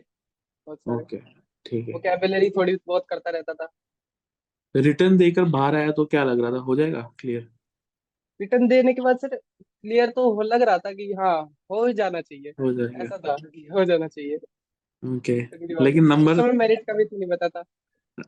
ओके 0.67 1.17
ठीक 1.67 1.89
है। 1.89 1.93
वोकैबुलरी 1.95 2.51
थोड़ी 2.51 2.77
बहुत 2.87 3.07
करता 3.09 3.31
रहता 3.31 3.55
था। 3.55 3.69
रिटर्न 4.75 5.17
देकर 5.19 5.45
बाहर 5.45 5.75
आया 5.77 5.91
तो 5.93 6.05
क्या 6.05 6.25
लग 6.25 6.41
रहा 6.41 6.51
था? 6.53 6.59
हो 6.59 6.77
जाएगा? 6.77 7.01
क्लियर 7.19 7.49
रिटर्न 8.41 8.67
देने 8.69 8.93
के 8.95 9.01
बाद 9.01 9.19
सर 9.19 9.37
क्लियर 9.37 10.11
तो 10.11 10.31
हो 10.35 10.43
लग 10.43 10.63
रहा 10.63 10.79
था 10.79 10.93
कि 10.93 11.13
हाँ 11.13 11.43
हो 11.71 11.91
जाना 11.93 12.21
चाहिए। 12.21 12.51
हो 12.61 12.73
जाएगा। 12.73 13.05
ऐसा 13.05 13.19
था 13.19 13.37
हो 13.75 13.85
जाना 13.85 14.09
चाहिए। 14.09 14.39
ओके। 15.03 15.41
लेकिन 15.85 16.07
नंबर 16.07 16.35
समय 16.35 16.53
मेरिट 16.53 16.87
का 16.87 16.93
भी 16.93 17.05
तो 17.05 17.19
नहीं 17.19 17.31
पता 17.31 17.49
था 17.49 17.65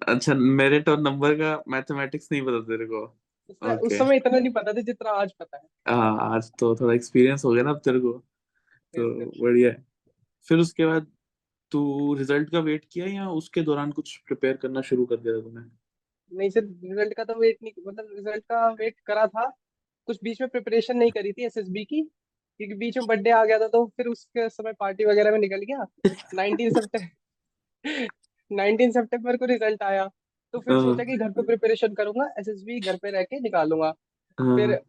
अच्छा 0.09 0.35
मेरिट 0.35 0.89
और 0.89 1.01
नंबर 1.01 1.35
का 1.35 1.63
मैथमेटिक्स 1.69 2.29
नहीं 2.33 2.43
पता 2.43 2.61
तेरे 2.61 2.87
को। 2.87 3.05
उस 3.51 3.57
समय 3.57 3.77
उस 3.77 3.93
Okay. 3.93 3.99
समय 3.99 4.17
इतना 4.17 4.39
नहीं 4.39 4.53
पता 4.53 4.73
था 4.73 4.81
जितना 4.81 5.11
आज 5.11 5.33
पता 5.33 5.57
है। 5.57 5.95
हाँ 5.95 6.35
आज 6.35 6.51
तो 6.59 6.75
थोड़ा 6.77 6.95
एक्सपीरियंस 6.95 7.45
हो 7.45 7.53
गया 7.53 7.63
ना 7.65 7.71
अब 7.71 7.81
तेरे 7.85 8.01
को। 8.01 8.13
तो 8.95 9.25
sir. 9.25 9.43
बढ़िया। 9.43 9.71
है 9.71 9.85
फिर 10.49 10.59
उसके 10.59 10.87
बाद 10.87 11.07
तू 11.73 12.15
रिज़ल्ट 12.15 12.51
का 12.51 12.61
वेट 12.61 12.85
किया 12.93 13.07
या 13.07 13.29
उसके 13.31 13.63
दौरान 13.63 13.91
कुछ 13.93 14.17
प्रिपेयर 14.17 14.57
करना 14.57 14.81
शुरू 14.81 15.07
कर 15.07 15.17
दिया 15.17 15.35
था 15.35 15.41
तूने? 15.41 15.61
नहीं 16.33 16.51
सर 16.51 16.65
रिज़ल्ट 16.65 17.15
का 17.15 17.25
तो 17.25 17.35
वेट 17.35 17.59
नहीं 17.63 17.73
मतलब 17.87 18.09
रिज़ल्ट 18.15 18.45
का 18.45 18.69
वेट 18.71 18.95
करा 19.07 19.27
था। 19.27 19.47
कुछ 20.09 20.19
बीच 20.23 20.41
में 20.41 20.51
प्रिपरेशन 20.51 20.97
नहीं 20.97 21.11
करी 21.11 21.33
थी 21.33 21.45
एसएसबी 21.45 21.85
की। 21.85 22.03
क्योंकि 22.61 22.75
बीच 22.75 22.97
में 22.99 23.07
बर्थडे 23.07 23.31
आ 23.31 23.45
गया 23.45 23.59
था 23.59 23.69
तो 23.69 23.85
फिर 23.97 24.07
उसके 24.07 24.49
समय 24.49 24.73
पार्टी 24.73 25.05
वगैरह 25.05 25.31
में 25.31 25.39
निकल 25.39 25.63
गया 25.63 25.87
19 26.37 26.75
सितंबर 26.75 28.07
19 28.51 28.93
सितंबर 28.93 29.37
को 29.37 29.45
रिज़ल्ट 29.45 29.83
आया 29.83 30.11
तो 30.55 30.59
फिर 30.61 30.75
हाँ। 30.75 30.83
सोचा 30.83 31.05
कि 31.05 31.17
घर 31.17 31.31
पे 31.31 31.43
प्रिपरेशन 31.43 31.95
करूँगा 31.95 32.29
एसएसबी 32.39 32.81
घर 32.81 32.97
पे 32.97 33.11
रह 33.11 33.23
के 33.23 33.41
निकालूँगा 33.41 33.93
हाँ 34.39 34.57
फिर 34.57 34.81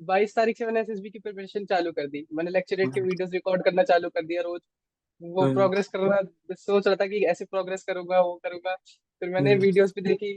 बाईस 0.00 0.34
तारीख 0.36 0.58
से 0.58 0.66
मैंने 0.66 0.80
एसएसबी 0.80 1.10
की 1.10 1.18
प्रिपरेशन 1.18 1.64
चालू 1.64 1.92
कर 1.92 2.06
दी 2.06 2.26
मैंने 2.32 2.50
लेक्चरेट 2.50 2.94
के 2.94 3.00
हाँ। 3.00 3.08
वीडियोस 3.08 3.30
रिकॉर्ड 3.32 3.64
करना 3.64 3.82
चालू 3.82 4.08
कर 4.08 4.24
दिया 4.26 4.42
रोज 4.42 4.60
वो 5.20 5.42
हाँ। 5.42 5.52
प्रोग्रेस 5.54 5.88
करना 5.88 6.20
सोच 6.54 6.86
रहा 6.86 6.96
था 6.96 7.06
कि 7.06 7.24
ऐसे 7.24 7.44
प्रोग्रेस 7.44 7.84
करूँगा 7.84 8.20
वो 8.20 8.34
करूँगा 8.44 8.74
फिर 9.22 9.28
मैंने। 9.28 9.54
वीडियोस 9.54 9.92
भी 9.96 10.02
देखी 10.02 10.32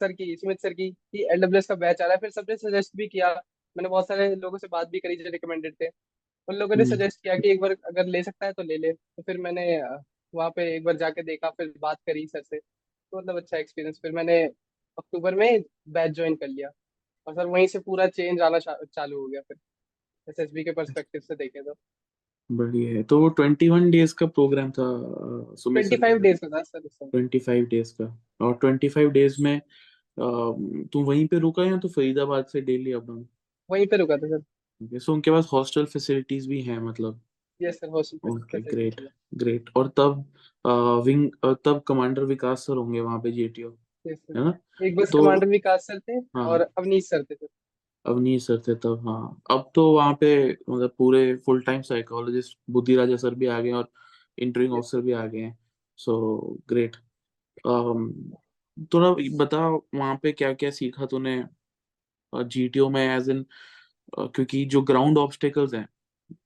सर 0.00 0.12
की 0.12 0.36
सुमित 0.36 0.60
सर 0.60 0.72
की 0.72 0.90
कि 0.90 1.26
एलडब्ल्यूएस 1.32 1.66
का 1.66 1.74
बैच 1.74 2.02
आ 2.02 2.04
रहा 2.04 2.14
है 2.14 2.18
फिर 2.18 2.30
सबने 2.30 2.56
सजेस्ट 2.56 2.96
भी 2.96 3.06
किया 3.08 3.34
मैंने 3.76 3.88
बहुत 3.88 4.08
सारे 4.08 4.34
लोगों 4.36 4.58
से 4.58 4.68
बात 4.68 4.88
भी 4.90 5.00
करी 5.00 5.16
जो 5.16 5.30
रिकमेंडेड 5.32 5.74
थे। 5.82 5.88
उन 6.48 6.56
लोगों 6.56 6.76
ने 6.76 6.84
हम्म। 6.84 6.96
सजेस्ट 6.96 7.20
किया 7.22 7.36
कि 7.38 7.50
एक 7.50 7.60
बार 7.60 7.72
अगर 7.86 8.06
ले 8.06 8.22
सकता 8.22 8.46
है 8.46 8.52
तो 8.52 8.62
ले 8.62 8.76
ले। 8.78 8.92
तो 8.92 9.22
फिर 9.22 9.38
मैंने 9.40 9.76
अ, 9.78 9.98
वहाँ 10.34 10.50
पे 10.56 10.74
एक 10.76 10.84
बार 10.84 10.96
जाके 10.96 11.22
देखा 11.24 11.50
फिर 11.52 11.72
बात 11.82 11.98
करी 12.06 12.26
सर 12.28 12.42
से। 12.42 12.58
तो 12.58 13.18
मतलब 13.18 13.36
अच्छा 13.36 13.58
एक्सपीरियंस 13.58 13.98
फिर 14.02 14.12
मैंने 14.12 14.42
अक्टूबर 14.98 15.34
में 15.34 15.62
बैच 15.90 16.12
ज्वाइन 16.12 16.34
कर 16.36 16.48
लिया। 16.48 16.70
और 17.26 17.34
सर 17.34 17.46
वहीं 17.48 17.66
से 17.66 17.78
पूरा 17.80 18.06
चेंज 18.08 18.40
आना 18.42 18.58
चा, 18.60 18.78
चालू 18.94 19.20
हो 19.20 19.26
गया 19.28 19.40
फिर। 19.42 19.58
एसएसबी 20.28 20.64
के 20.64 20.72
पर्सपेक्टिव 20.72 21.20
से 21.22 21.34
देखे 21.36 21.62
तो। 21.62 21.74
बढ़िया 22.50 22.90
है। 22.90 23.02
तो 23.02 23.20
वो 23.20 23.28
ट्वेंटी 23.30 23.68
वन 23.68 23.90
डेज़ 23.90 24.14
का 24.14 24.26
प्रोग्राम 24.26 24.70
था 24.70 24.84
अ, 24.84 25.54
सुमित 25.56 25.84
ट्वेंटी 25.84 25.96
सर 25.96 26.00
फाइव 26.02 26.16
का 26.16 26.22
डेज़ 26.22 26.38
का 26.40 26.48
था 26.48 26.62
सर 26.62 26.78
उस 26.80 26.92
समय। 26.92 27.10
ट्वेंटी 27.10 27.38
फाइव 27.38 27.64
डेज़ 27.66 27.92
का। 28.02 28.06
और 28.40 28.54
ट्वेंटी 28.54 28.88
फाइव 28.88 29.10
डेज़ 29.10 29.42
में 29.44 29.60
तू 30.92 31.02
वहीं 31.04 31.26
पे 31.26 31.38
रुका 31.38 31.64
या 31.64 31.76
तो 31.78 31.88
फरीदाबाद 31.88 32.46
से 32.46 32.60
डेली 32.60 32.92
अप 32.92 33.06
डाउन 33.06 33.26
वहीं 33.70 33.86
पे 33.86 33.96
रुका 33.96 34.16
था 34.16 34.28
सर। 34.28 34.42
ओके 34.80 34.98
सो 34.98 35.12
उनके 35.12 35.30
पास 35.30 35.48
हॉस्टल 35.52 35.84
फैसिलिटीज़ 35.86 36.48
भी 36.48 36.60
हैं 36.62 36.78
मतलब। 36.78 37.20
Yes 37.60 37.74
sir 37.74 37.88
hostel 37.88 38.30
okay 38.30 38.60
great 38.60 39.00
great 39.34 39.70
और 39.76 39.88
तब 39.96 40.24
विंग 41.06 41.30
तब 41.64 41.82
कमांडर 41.88 42.24
विकास 42.24 42.66
सर 42.66 42.76
होंगे 42.76 43.00
वहाँ 43.00 43.18
पे 43.20 43.32
जीटीओ 43.32 43.68
यस 44.04 44.18
है 44.30 44.34
सर 44.34 44.44
ना? 44.44 44.52
एक 44.82 44.96
बस 44.96 45.10
तो- 45.12 45.22
कमांडर 45.22 45.46
विकास 45.48 45.86
सर 45.86 45.98
थे 45.98 46.12
हाँ। 46.12 46.46
और 46.48 46.60
अवनीश 46.78 47.08
सर 47.08 47.22
थे 47.24 47.34
सर। 47.34 47.46
अवनीश 48.04 48.46
सर 48.46 48.58
थे 48.68 48.74
तब 48.74 49.08
हाँ। 49.08 49.40
अब 49.50 49.70
तो 49.74 49.90
वहाँ 49.92 50.14
पे 50.20 50.28
मतलब 50.70 50.94
पूरे 50.98 51.34
फुल 51.36 51.60
टाइम 51.62 51.80
साइकोलॉजिस्ट 51.82 52.58
बुद्धि 52.70 52.96
राजा 52.96 53.16
सर 53.16 53.34
भी 53.34 53.46
आ 53.46 53.60
गए 53.60 53.72
और 53.72 53.88
इंटरिंग 54.38 54.72
ऑफिसर 54.72 55.00
भी 55.00 55.12
आ 55.12 55.24
गए 55.26 55.40
हैं। 55.40 55.58
सो 55.98 56.58
ग्रेट 56.68 56.96
थोड़ा 58.92 59.10
बताओ 59.36 59.76
वहाँ 59.94 60.18
पे 60.22 60.32
क्या 60.32 60.52
क्या 60.54 60.70
सीखा 60.70 61.06
तूने? 61.06 61.36
जीटीओ 62.42 62.88
में 62.88 63.16
एज 63.16 63.30
इन 63.30 63.46
क्योंकि 64.18 64.64
जो 64.64 64.82
ग्राउंड 64.82 65.18
ऑब्स्टेकल्स 65.18 65.74
हैं 65.74 65.88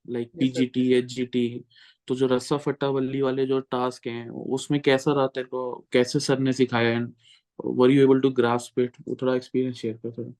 like 0.09 0.27
Yes, 0.27 0.33
sir. 0.33 0.39
PGT 0.39 0.93
HGT 0.93 1.65
तो 2.07 2.15
जो 2.15 2.27
रस्सा 2.27 2.57
फट्टा 2.57 2.91
बल्ली 2.91 3.21
वाले 3.21 3.45
जो 3.45 3.59
टास्क 3.59 4.07
हैं 4.07 4.29
उसमें 4.29 4.81
कैसा 4.81 5.13
रहा 5.13 5.27
तेरे 5.27 5.47
को? 5.47 5.87
कैसे 5.91 6.19
सर 6.19 6.39
ने 6.39 6.53
सिखाया 6.53 6.89
and 6.89 7.13
were 7.65 7.91
you 7.91 8.03
able 8.03 8.19
to 8.19 8.29
grasp 8.29 8.79
it 8.79 8.95
वो 9.07 9.17
थोड़ा 9.21 9.35
एक्सपीरियंस 9.35 9.75
शेयर 9.75 9.97
कर 9.97 10.11
थोड़ा 10.11 10.31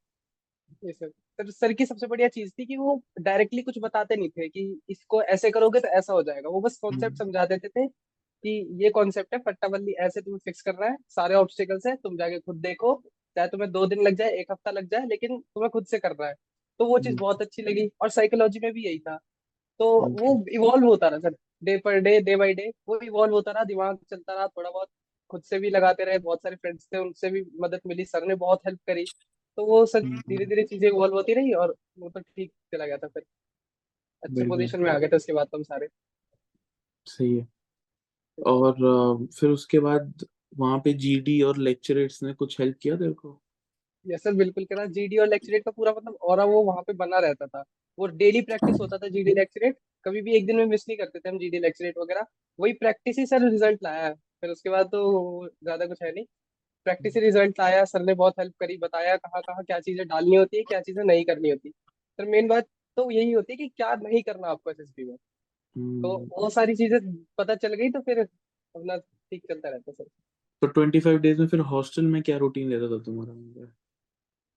सर 0.83 1.09
सर 1.09 1.49
सर 1.49 1.73
की 1.73 1.85
सबसे 1.85 2.07
बढ़िया 2.07 2.27
चीज़ 2.27 2.51
थी 2.59 2.65
कि 2.65 2.77
वो 2.77 3.03
डायरेक्टली 3.21 3.61
कुछ 3.61 3.79
बताते 3.79 4.15
नहीं 4.15 4.29
थे 4.29 4.49
कि 4.49 4.79
इसको 4.89 5.23
ऐसे 5.23 5.51
करोगे 5.51 5.79
तो 5.79 5.87
ऐसा 5.87 6.13
हो 6.13 6.23
जाएगा। 6.23 6.49
वो 6.49 6.61
बस 6.61 6.77
कॉन्सेप्ट। 6.77 7.17
समझा 7.17 7.45
देते 7.45 7.67
थे 7.67 7.87
कि 7.87 8.83
ये 8.83 8.89
कॉन्सेप्ट 8.89 9.33
है 9.33 9.39
पट्टा 9.39 9.67
बल्ली 9.67 9.91
ऐसे 9.91 10.21
तुम्हें 10.21 10.39
फिक्स 10.39 10.61
करना 10.61 10.85
है 10.85 10.97
सारे 11.09 11.35
ऑब्स्टिकल्स 11.35 11.85
हैं 11.85 11.97
तुम 11.97 12.17
जाके 12.17 12.39
खुद 12.39 12.55
देखो 12.55 13.03
चाहे 13.35 13.47
तुम्हें 13.47 13.71
दो 13.71 13.85
दिन 13.87 14.01
लग 14.03 14.15
जाए 14.15 14.31
एक 14.39 14.51
हफ़्ता 14.51 14.71
लग 14.71 14.87
जाए 14.89 15.05
लेकिन 15.07 15.39
तुम्हें 15.39 15.69
खुद 15.69 15.85
से 15.85 15.99
करना 15.99 16.27
है। 16.27 16.33
तो 16.79 16.85
वो 16.85 16.97
चीज़ 16.99 17.07
हम्म। 17.07 17.19
बहुत 17.19 17.41
अच्छी 17.41 17.61
लगी 17.61 17.89
और 18.01 18.09
साइकोलॉजी 18.09 18.59
में 18.59 18.71
भी 18.73 18.85
यही 18.85 18.99
था। 18.99 19.17
तो 19.79 19.89
वो 20.13 20.43
इवॉल्व 20.53 20.85
होता 20.87 21.07
रहा 21.07 21.19
सर। 21.19 21.35
डे 21.63 21.77
पर 21.77 21.99
डे 21.99 22.19
डे 22.21 22.35
बाई 22.35 22.53
डे 22.53 22.69
वो 22.87 22.99
इवॉल्व 23.01 23.33
होता 23.33 23.51
रहा 23.51 23.63
दिमाग 23.63 23.97
चलता 24.09 24.33
रहा 24.33 24.47
थोड़ा 24.47 24.69
बहुत 24.69 24.87
खुद 25.29 25.41
से 25.43 25.59
भी 25.59 25.69
लगाते 25.69 26.03
रहे 26.05 26.19
बहुत 26.19 26.39
सारे 26.43 26.55
फ्रेंड्स 26.55 26.87
थे 26.93 26.97
उनसे 26.97 27.29
भी 27.29 27.43
मदद 27.59 27.81
मिली 27.87 28.05
सर 28.05 28.25
ने 28.27 28.35
बहुत 28.35 28.61
हेल्प 28.65 28.79
करी। 28.87 29.05
तो 29.57 29.65
वो 29.65 29.85
सर 29.85 30.03
हम्म। 30.03 30.21
धीरे 30.29 30.45
धीरे 30.45 30.63
चीज़ें 30.63 30.87
इवॉल्व 30.89 31.13
होती 31.13 31.33
रही 31.33 31.53
और 31.53 31.75
वो 31.99 32.09
तो 32.09 32.19
ठीक 32.19 32.51
चला 32.73 32.85
गया 32.85 32.97
था 32.97 33.07
फिर। 33.07 33.23
अच्छे। 34.23 34.47
पोजीशन 34.47 34.81
में 34.81 34.89
आ 34.91 34.97
गए 34.99 35.07
थे 35.07 35.15
उसके 35.15 35.33
बाद 35.33 35.47
तो 35.47 35.57
हम 35.57 35.63
सारे। 35.63 35.87
सही 37.07 37.37
है। 37.37 37.47
और 38.37 38.73
फिर 39.39 39.49
उसके 39.49 39.79
बाद 39.79 40.25
वहाँ 40.53 40.77
पे 40.79 40.93
जीडी 40.97 41.41
और 41.43 41.57
लेक्चरर्स 41.59 42.21
ने 42.23 42.33
कुछ 42.35 42.59
हेल्प 42.59 42.77
किया 42.81 42.95
तेरे 42.97 43.13
को? 43.15 43.39
यस 44.05 44.23
सर 44.23 44.33
बिल्कुल 44.35 44.65
करा। 44.65 44.85
जीडी 44.87 45.17
और 45.17 45.27
लेक्चरेट 45.27 45.63
का 45.65 45.71
पूरा 45.71 45.91
मतलब 45.91 46.15
और 46.23 46.39
वो 46.45 46.61
वहाँ 46.65 46.81
पे 46.83 46.93
बना 46.95 47.19
रहता 47.19 47.45
था। 47.47 47.63
वो 47.97 48.07
डेली 48.13 48.41
प्रैक्टिस 48.43 48.79
होता 48.79 48.97
था 48.97 49.07
जीडी 49.09 49.33
लेक्चरेट 49.33 49.77
कभी 50.05 50.21
भी 50.21 50.35
एक 50.37 50.45
दिन 50.45 50.55
में 50.57 50.65
मिस 50.67 50.85
नहीं 50.87 50.97
करते 50.97 51.19
थे 51.19 51.29
हम 51.29 51.37
जीडी 51.39 51.59
लेक्चरेट 51.59 51.97
वगैरह। 51.97 52.25
वही 52.59 52.73
प्रैक्टिस 52.75 53.17
ही 53.19 53.25
सर 53.25 53.49
रिज़ल्ट 53.49 53.83
लाया 53.83 54.05
है। 54.05 54.13
फिर 54.13 54.49
उसके 54.51 54.69
बाद 54.69 54.85
तो 54.87 55.01
ज़्यादा 55.47 55.85
कुछ 55.87 56.01
है 56.03 56.11
नहीं। 56.11 56.25
प्रैक्टिस 56.85 57.15
ही 57.15 57.21
रिज़ल्ट 57.21 57.59
लाया 57.59 57.83
सर 57.85 58.03
ने 58.03 58.13
बहुत 58.15 58.39
हेल्प 58.39 58.55
करी 58.59 58.77
बताया 58.79 59.15
कहाँ 59.17 59.41
कहाँ 59.43 59.63
क्या 59.65 59.79
चीज़ें 59.81 60.07
डालनी 60.07 60.35
होती 60.35 60.57
है 60.57 60.63
क्या 60.65 60.81
चीज़ें 60.81 61.03
नहीं 61.05 61.25
करनी 61.25 61.49
होती। 61.51 61.69
सर 61.69 62.25
मेन 62.27 62.47
बात 62.47 62.67
तो 62.97 63.09
यही 63.11 63.31
होती 63.33 63.53
है 63.53 63.57
कि 63.57 63.67
क्या 63.69 63.93
नहीं 63.97 64.21
करना 64.23 64.47
आपको 64.49 64.71
एसएसबी 64.71 65.05
में। 65.05 65.15
तो 65.99 66.15
हम्म, 66.15 66.29
वो 66.33 66.49
सारी 66.51 66.75
चीज़ें 66.75 66.99
पता 67.37 67.55
चल 67.57 67.73
गई 67.75 67.89
तो 67.91 68.01
फिर 68.01 68.19
अपना 68.19 68.97
ठीक 68.97 69.43
चलता 69.47 69.69
रहता 69.69 69.91
सर 69.93 70.05
तो 70.61 70.67
ट्वेंटी 70.67 70.99
फाइव 70.99 71.17
डेज़ 71.19 71.39
में 71.39 71.47
फिर 71.47 71.59
हॉस्टल 71.59 72.05
में 72.05 72.21
क्या 72.23 72.37
रूटीन 72.37 72.69
लेता 72.69 72.87
था 72.87 73.03
तुम्हारा? 73.03 73.71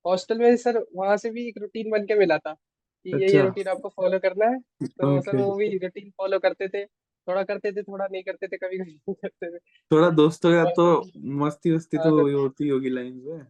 हॉस्टल 0.04 0.38
में 0.38 0.56
सर 0.56 0.84
वहाँ 0.96 1.16
से 1.16 1.30
भी 1.30 1.49
एक 1.49 1.58
रूटीन 1.58 1.90
बन 1.90 2.04
के 2.06 2.14
मिला 2.14 2.38
था 2.38 2.52
कि 2.52 3.11
ये 3.11 3.18
ये 3.18 3.26
अच्छा। 3.26 3.42
रूटीन 3.42 3.68
आपको 3.68 3.88
फॉलो 3.88 4.18
करना 4.18 4.46
है। 4.46 4.58
तो 4.84 5.20
सर 5.20 5.37
वो 5.37 5.56
भी 5.56 5.78
रूटीन 5.78 6.11
फॉलो 6.11 6.38
करते 6.38 6.68
थे। 6.68 6.84
थोड़ा 7.28 7.42
करते 7.42 7.73
थे 7.73 7.82
थोड़ा 7.82 8.06
नहीं 8.06 8.23
करते 8.23 8.49
थे 8.49 8.56
कभी 8.56 8.78
कभी 8.78 8.92
नहीं 9.08 9.14
करते 9.14 9.50
थे। 9.50 9.58
थोड़ा 9.90 10.11
दोस्तों 10.11 10.52
का 10.52 10.70
तो 10.70 11.11
मस्ती 11.44 11.70
वस्ती 11.73 11.96
हाँ, 11.96 12.06
तो 12.06 12.20
हुई 12.20 12.32
होती 12.32 12.68
होगी 12.68 12.90
लाइन 12.90 13.23
में। 13.26 13.46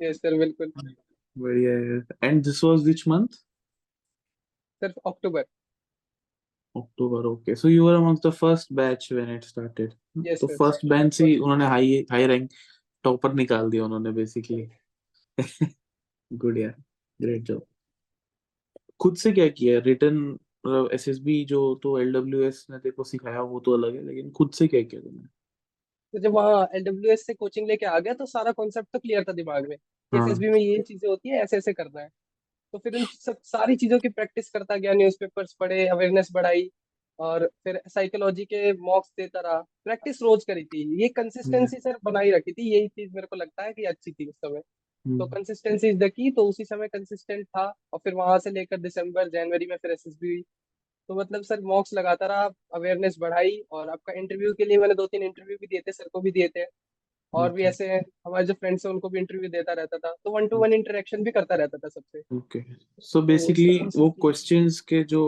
यस 0.00 0.16
सर 0.16 0.38
बिल्कुल। 0.38 0.72
बढ़िया 1.38 1.70
है। 1.70 2.02
And 2.24 2.42
this 2.44 2.64
was 2.64 2.82
which 2.84 3.08
month 3.08 3.38
sir 4.82 4.92
October 5.06 5.44
October 6.74 7.26
okay. 7.26 7.54
So 7.56 7.68
you 7.68 7.86
were 7.86 7.94
amongst 7.94 8.26
the 8.26 8.30
first 8.32 8.72
batch 8.74 9.08
when 9.12 9.34
it 9.34 9.44
started 9.44 9.92
Yes, 10.18 10.40
तो 10.40 10.46
sir. 10.46 10.56
फ़र्स्ट 10.58 10.86
बेंच 10.86 11.14
से 11.14 11.26
ही 11.26 11.36
उन्होंने 11.38 11.66
हाई 11.66 12.06
हाई 12.12 12.26
रैंक 12.26 12.50
टॉपर 13.04 13.34
निकाल 13.34 13.70
दिया 13.70 13.84
उन्होंने 13.84 14.12
बेसिकली 14.12 14.62
गुड 16.30 16.58
यार 16.58 16.74
ग्रेट 17.20 17.42
जॉब 17.42 17.66
खुद 19.00 19.16
से 19.16 19.32
क्या 19.32 19.48
किया? 19.48 19.78
रिटर्न 19.80 20.38
एसएसबी 20.94 21.44
जो 21.44 21.58
तो 21.82 21.98
एलडब्ल्यूएस 21.98 22.66
ने 22.70 22.78
तेरे 22.78 22.92
को 22.92 23.04
सिखाया 23.04 23.42
वो 23.42 23.60
तो 23.60 23.72
अलग 23.72 23.94
है 23.96 24.02
लेकिन 24.06 24.30
खुद 24.30 24.50
से 24.52 24.66
क्या 24.68 24.82
किया 24.82 25.00
तुमने? 25.00 25.28
तो 26.14 26.18
जब 26.18 26.32
वहाँ 26.32 26.66
एलडब्ल्यूएस 26.74 27.26
से 27.26 27.34
कोचिंग 27.34 27.66
लेके 27.68 27.86
आ 27.86 27.98
गया 27.98 28.14
तो 28.14 28.26
सारा 28.26 28.52
कॉन्सेप्ट 28.52 28.88
तो 28.92 28.98
क्लियर 28.98 29.24
था 29.24 29.32
दिमाग 29.32 29.68
में। 29.68 29.76
हाँ। 30.12 30.20
एसएसबी 30.20 30.48
में 30.48 30.58
ये 30.60 30.78
चीज़ें 30.82 31.08
होती 31.08 31.28
है 31.28 31.42
ऐसे 31.42 31.56
ऐसे 31.56 31.72
करना 31.72 32.00
है। 32.00 32.08
तो 32.74 32.78
फिर 32.78 32.96
उन 32.96 33.04
सब 33.06 33.36
सारी 33.44 33.76
चीज़ों 33.76 33.98
की 33.98 34.08
प्रैक्टिस 34.10 34.50
करता 34.50 34.76
गया 34.76 34.92
न्यूज़पेपर्स 34.94 35.52
पढ़े 35.60 35.86
अवेयरनेस 35.88 36.28
बढ़ाई 36.32 36.70
और 37.18 37.46
फिर 37.64 37.80
साइकोलॉजी 37.88 38.44
के 38.44 38.72
मॉक्स 38.82 39.12
देता 39.18 39.40
रहा। 39.40 39.60
प्रैक्टिस 39.84 40.22
रोज 40.22 40.44
करी 40.44 40.64
थी। 40.64 40.82
ये 41.02 41.08
कंसिस्टेंसी 41.08 41.76
सर 41.78 41.96
बनाई 42.04 42.30
रखी 42.30 42.52
थी। 42.52 42.70
यही 42.74 42.88
चीज़ 42.88 43.14
मेरे 43.14 43.26
को 43.26 43.36
लगता 43.36 43.62
है 43.64 43.72
कि 43.72 43.84
अच्छी 43.84 44.12
थी 44.12 44.26
उस 44.26 44.34
समय। 44.36 44.60
तो 45.18 45.24
हम्म, 45.24 45.26
कंसिस्टेंसी 45.26 45.88
इज़ 45.88 45.98
द 45.98 46.08
की 46.10 46.30
तो 46.32 46.44
उसी 46.48 46.64
समय 46.64 46.88
कंसिस्टेंट 46.88 47.46
था 47.46 47.64
और 47.92 47.98
फिर 48.04 48.14
वहाँ 48.14 48.38
से 48.38 48.50
लेकर 48.50 48.78
दिसंबर 48.80 49.28
जनवरी 49.28 49.66
में 49.66 49.76
फिर 49.76 49.90
एसएसबी 49.92 50.28
हुई। 50.28 50.42
तो 51.08 51.14
मतलब 51.14 51.42
सर 51.42 51.60
मॉक्स 51.64 51.92
लगाता 51.94 52.26
रहा 52.26 52.44
अवेयरनेस 52.74 53.16
बढ़ाई 53.20 53.58
और 53.72 53.88
आपका 53.90 54.12
इंटरव्यू 54.14 54.52
के 54.54 54.64
लिए 54.64 54.78
मैंने 54.78 54.94
दो 54.94 55.06
तीन 55.06 55.22
इंटरव्यू 55.22 55.56
भी 55.60 55.66
दिए 55.66 55.80
थे 55.80 55.92
सर 55.92 56.08
को 56.12 56.20
भी 56.20 56.30
दिए 56.32 56.48
थे। 56.48 56.64
और 57.32 57.52
भी 57.52 57.62
ऐसे 57.64 57.86
हमारे 57.94 58.46
जो 58.46 58.54
फ्रेंड्स 58.54 58.86
हैं 58.86 58.92
उनको 58.92 59.08
भी 59.08 59.18
इंटरव्यू 59.18 59.50
देता 59.50 59.72
रहता 59.72 59.98
था। 59.98 60.14
तो 60.24 60.30
वन 60.30 60.46
टू 60.48 60.58
वन 60.58 60.72
इंटरेक्शन 60.72 61.22
भी 61.24 61.30
करता 61.30 61.54
रहता 61.54 61.78
था 61.78 61.88
सबसे। 61.88 62.22
ओके 62.36 62.62
सो 63.02 63.22
बेसिकली 63.22 63.78
वो 63.96 64.10
क्वेश्चंस 64.20 64.80
के 64.88 65.02
जो 65.04 65.24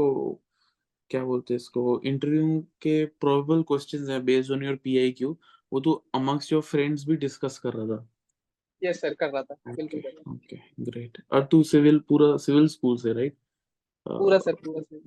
क्या 1.10 1.24
बोलते 1.24 1.54
हैं 1.54 1.56
इसको 1.56 2.00
इंटरव्यू 2.06 2.60
के 2.82 3.04
प्रोबेबल 3.20 3.62
क्वेश्चंस 3.68 4.08
हैं 4.08 4.24
बेस्ड 4.24 4.52
ऑन 4.52 4.64
योर 4.64 4.76
पीआईक्यू 4.84 5.36
वो 5.72 5.80
तो 5.80 5.92
अमंगस्ट 6.14 6.52
योर 6.52 6.62
फ्रेंड्स 6.62 7.04
भी 7.08 7.16
डिस्कस 7.18 7.58
कर 7.58 7.72
रहा 7.72 7.86
था। 7.86 8.08
यस 8.82 9.00
सर 9.00 9.14
कर 9.14 9.30
रहा 9.30 9.42
था। 9.42 9.54
बिल्कुल। 9.74 10.32
ओके 10.34 10.56
ग्रेट 10.84 11.22
और 11.32 11.44
तू 11.44 11.62
सिविल 11.64 11.98
पूरा 12.08 12.36
सिविल 12.44 12.66
स्कूल 12.68 12.96
से 12.96 13.12
राइट 13.12 13.34
पूरा 14.06 14.38
सर 14.38 14.54
पूरा 14.64 14.80
सर 14.82 15.00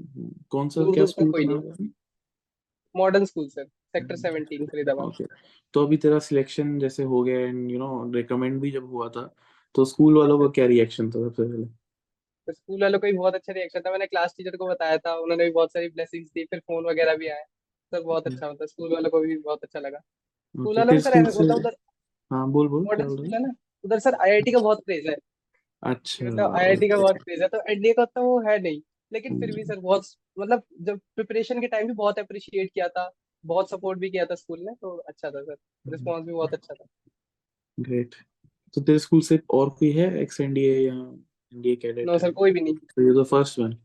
कौन 0.50 0.70
सा 0.70 0.84
क्या 0.92 1.06
school. 1.06 1.90
Modern 2.96 3.26
school 3.26 3.48
sir 3.50 3.66
sector 3.94 4.16
17 4.16 4.66
Faridabad 4.66 5.06
okay 5.06 5.26
तो 5.74 5.86
अभी 5.86 5.98
तेरा 5.98 6.20
सिलेक्शन 6.20 6.78
जैसे 6.80 7.04
हो 7.04 7.24
गया 7.24 7.40
एंड 7.40 7.72
यू 7.72 7.80
नो 7.80 8.12
रिकमेंड 8.14 8.62
भी 8.62 8.72
जब 8.72 8.90
हुआ 8.90 9.10
था 9.10 9.34
तो 9.76 9.86
स्कूल 9.86 10.18
वालों 10.18 10.40
का 10.40 10.48
क्या 10.48 10.66
रिएक्शन 10.66 11.10
था 11.12 11.28
सबसे 11.28 11.44
पहले? 11.44 11.66
तो 12.48 12.54
स्कूल 12.54 12.82
वालों 12.82 13.00
का 13.00 13.08
भी 13.08 13.18
बहुत 13.18 13.36
अच्छा 13.36 13.54
रिएक्शन 13.54 13.80
था। 13.80 13.92
मैंने 13.92 14.08
क्लास 14.08 14.34
टीचर 14.38 14.56
को 14.58 14.68
बताया 14.68 14.98
था 14.98 15.16
उन्होंने 15.16 15.46
भी 15.46 15.52
बहुत 15.52 15.72
सारी 15.72 15.90
ब्लेसिंग्स 15.90 16.30
दी 16.30 16.44
फिर 16.46 16.60
फ़ोन 16.60 16.86
वगैरह 16.86 17.16
भी 17.16 17.28
आए 17.28 17.44
सर 17.92 18.02
बहुत 18.02 18.28
अच्छा 18.28 18.48
होता 18.48 18.66
स्कूल 18.66 18.94
वालों 18.94 19.10
को 19.10 19.20
भी 19.20 19.38
बहुत 19.38 19.64
अच्छा 19.64 19.80
लगा। 19.80 20.00
स्कूल 20.00 20.78
वालों 20.78 21.00
सर 21.00 21.10
ऐसा 21.10 21.44
होता 21.44 21.56
उधर 21.56 21.76
हाँ 22.32 22.52
बोल 22.52 22.68
बोल 22.68 22.84
मॉडर्न 22.84 23.10
स्कूल 23.10 23.34
है 23.34 23.42
ना? 23.42 23.54
उधर 23.84 24.00
सर 24.00 24.14
आईआईटी 24.14 24.52
का 24.52 24.60
बहुत 24.60 24.84
क्रेज 24.86 25.08
है। 25.08 25.16
अच्छा। 25.84 26.26
मतलब 26.26 26.56
आईआईटी 26.56 26.88
का 26.88 26.98
बहुत 26.98 27.18
क्रेज 27.18 27.42
है। 27.42 27.48
तो 27.48 27.62
एनडीए 27.70 27.94
का 27.94 28.06
तो 28.06 28.22
वो 28.22 28.40
है 28.42 28.62
नहीं। 28.62 28.82
लेकिन 29.12 29.40
फिर 29.40 29.52
भी 29.52 29.62
हम्म। 29.62 29.74
सर 29.74 29.80
बहुत 29.80 30.04
मतलब 30.40 30.64
जब 30.82 31.00
प्रिपरेशन 31.16 31.62
के 31.62 31.68
टाइम 31.68 31.88
भी 31.88 31.94
बहुत 31.94 32.20
अप्रिशिएट 32.20 32.72
किया 32.74 32.88
था। 32.88 33.12
बहुत 33.46 33.70
सपोर्ट 33.70 34.00
भी 34.00 34.10
किया 34.10 34.26
था 34.26 34.36
स्कूल 34.36 34.60
ने 34.60 34.74
तो 34.82 34.96
अच्छा 34.98 35.30
था 35.30 35.44
सर 35.44 35.56
रिस्पॉन्स 35.86 36.26
भी 36.26 36.34
बहुत 36.34 36.54
अच्छा 36.54 36.74
था. 36.74 36.86
ग्रेट 37.78 38.16
तो 38.74 38.82
तेरे 38.82 39.00
स्कूल 39.00 39.22
से 39.22 39.40
और 39.52 39.70
कोई 39.70 39.92
है 39.92 40.08
एक्स 40.22 40.40
एनडीए 40.42 40.80
या 40.80 40.94
एनडीए 40.94 41.76
कैडेट 41.76 42.06
नो 42.08 42.18
सर 42.18 42.32
कोई 42.32 42.52
भी 42.52 42.62
नहीं. 42.62 42.76
तो 42.76 43.02
you 43.02 43.22
the 43.22 43.26
first 43.26 43.60
one 43.60 43.76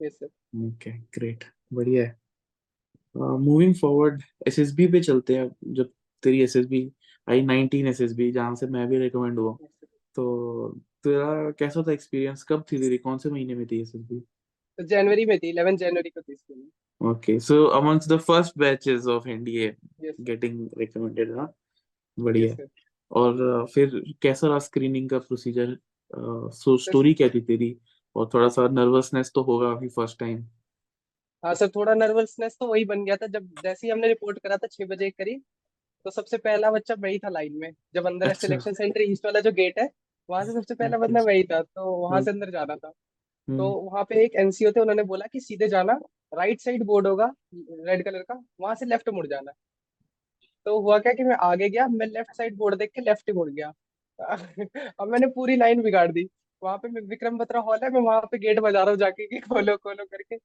yes 0.00 0.18
sir 0.18 0.26
okay 0.66 0.90
great 1.14 1.44
बढ़िया 1.72 2.04
है. 2.04 2.16
मूविंग 3.14 3.74
फॉरवर्ड 3.74 4.22
एसएसबी 4.46 4.86
पे 4.86 5.00
चलते 5.00 5.36
हैं 5.36 5.50
जब 5.74 5.92
तेरी 6.22 6.42
एसएसबी 6.42 6.90
आई 7.28 7.40
19 7.42 7.86
एसएसबी 7.86 8.30
जहाँ 8.32 8.54
से 8.56 8.66
मैं 8.66 8.86
भी 8.88 8.98
रिकमेंड 8.98 9.38
हुआ 9.38 9.56
तो 10.16 10.68
तेरा 11.04 11.50
कैसा 11.50 11.82
था 11.82 11.92
एक्सपीरियंस 11.92 12.42
कब 12.42 12.64
थी 12.72 12.78
तेरी? 12.78 12.98
कौन 12.98 13.18
से 13.18 13.30
महीने 13.30 13.54
में 13.54 13.66
थी 13.66 13.80
एसएसबी 13.80 14.20
तो 14.78 14.84
जनवरी 14.84 15.24
में 15.26 15.38
थी 15.38 15.52
11 15.52 15.76
जनवरी 15.76 16.10
को 16.10 16.20
थी 16.20 16.34
school 16.36 16.68
okay 17.00 17.38
so 17.40 17.64
amongst 17.64 18.08
the 18.08 18.16
first 18.18 18.58
batches 18.58 19.06
of 19.06 19.28
NDA 19.28 19.66
yes 20.04 20.14
getting 20.20 20.68
recommended 20.78 21.36
हाँ 21.36 21.52
बढ़िया 22.18 22.54
सर 22.54 22.68
और 23.10 23.62
uh, 23.62 23.72
फिर 23.74 24.02
कैसा 24.22 24.48
रहा 24.48 24.58
स्क्रीनिंग 24.58 25.10
का 25.10 25.18
प्रोसीजर 25.18 25.76
सो 26.54 26.76
स्टोरी 26.76 27.14
क्या 27.14 27.28
थी 27.28 27.40
तेरी? 27.40 27.76
और 28.16 28.28
थोड़ा 28.34 28.48
सा 28.48 28.66
नर्वसनेस 28.68 29.30
तो 29.34 29.42
होगा 29.42 29.70
अभी 29.70 29.88
फ़र्स्ट 29.88 30.18
टाइम 30.18 30.44
हाँ 31.44 31.54
सर 31.54 31.68
थोड़ा 31.68 31.94
नर्वसनेस 31.94 32.56
तो 32.60 32.66
वही 32.66 32.84
बन 32.84 33.04
गया 33.04 33.16
था 33.16 33.26
जब 33.26 33.48
जैसे 33.62 33.86
ही 33.86 33.90
हमने 33.90 34.08
रिपोर्ट 34.08 34.38
करा 34.38 34.56
था 34.56 34.66
छह 34.66 34.86
बजे 34.86 35.10
करीब 35.10 35.42
तो 36.04 36.10
सबसे 36.10 36.36
पहला 36.38 36.70
बच्चा 36.70 36.94
मैं 36.98 37.10
ही 37.10 37.18
था 37.18 37.28
लाइन 37.28 37.56
में 37.56 37.70
जब 37.94 38.06
अंदर 38.06 38.28
अच्छा। 38.28 38.40
सिलेक्शन 38.40 38.72
सेंटर 38.72 39.02
ईस्ट 39.02 39.24
वाला 39.24 39.40
जो 39.40 39.52
गेट 39.52 39.78
है 39.78 39.88
वहाँ 40.28 40.44
से 40.44 40.52
सबसे 40.52 40.74
पहला 40.74 40.96
Okay. 40.96 41.06
बंदा 41.08 41.22
मैं 41.24 41.34
ही 41.34 41.42
था 41.44 41.60
तो 41.62 41.94
वहाँ 41.96 42.20
से 42.22 42.30
हम्म। 42.30 42.40
अंदर 42.40 42.52
जाना 42.52 42.76
था। 42.76 42.88
तो 42.88 43.52
हम्म, 43.52 43.90
वहाँ 43.90 44.04
पे 44.04 44.24
एक 44.24 44.34
एनसीओ 44.36 44.70
थे 44.72 44.80
उन्होंने 44.80 45.02
बोला 45.02 45.26
कि 45.26 45.40
सीधे 45.40 45.68
जाना 45.68 45.98
राइट 46.36 46.60
साइड 46.60 46.84
बोर्ड 46.84 47.06
होगा 47.06 47.34
रेड 47.54 48.04
कलर 48.04 48.22
का, 48.22 48.42
वहाँ 48.60 48.74
से 48.74 48.86
लेफ़्ट 48.86 49.08
मुड़ 49.08 49.26
जाना। 49.26 49.52
तो 50.66 50.80
हुआ 50.80 50.98
क्या 50.98 51.12
कि 51.12 51.22
मैं 51.22 51.36
आगे 51.36 51.68
गया, 51.68 51.88
मैं 51.88 52.06
लेफ़्ट 52.06 52.36
साइड 52.36 52.56
बोर्ड 52.56 52.78
देख 52.78 52.90
के 52.94 53.00
लेफ़्ट 53.00 53.30
मुड़ 53.30 53.50
गया। 53.50 53.72
अब 55.00 55.08
मैंने 55.08 55.26
पूरी 55.26 55.56
लाइन 55.56 55.82
बिगाड़ 55.82 56.12
दी। 56.12 56.28
वहाँ 56.62 56.76
पे 56.76 57.00
विक्रम 57.00 57.38
बत्रा 57.38 57.60
हॉल 57.60 57.78
है, 57.84 57.90
मैं 57.90 58.00
वहाँ 58.00 58.20
पे 58.20 58.38
गेट 58.38 58.60
बजा 58.60 58.80
रहा 58.80 58.90
हूँ 58.90 58.98
जाके 58.98 59.40
खोलो 59.40 59.76
खोलो 59.76 60.04
करके। 60.04 60.36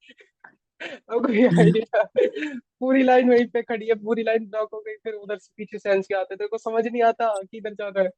अब 1.10 1.26
कोई 1.26 1.46
आइडिया 1.46 2.04
पूरी 2.80 3.04
लाइन 3.04 3.30
वहीं 3.30 3.48
पे 3.48 3.62
खड़ी 3.62 3.88
है, 3.88 3.96
पूरी 3.96 4.24
लाइन 4.24 4.46
ब्लॉक 4.46 4.70
हो 4.74 4.80
गई, 4.80 4.94
फिर 4.94 5.14
उधर 5.14 5.38
से 5.38 5.52
पीछे 5.58 5.78
सेंस 5.78 6.08
के 6.08 6.16
आते 6.16 6.36
थे 6.36 6.58
समझ 6.58 6.88
नहीं 6.88 7.04
आता 7.04 7.42
कि 7.52 7.58
इधर 7.58 8.02
है। 8.02 8.10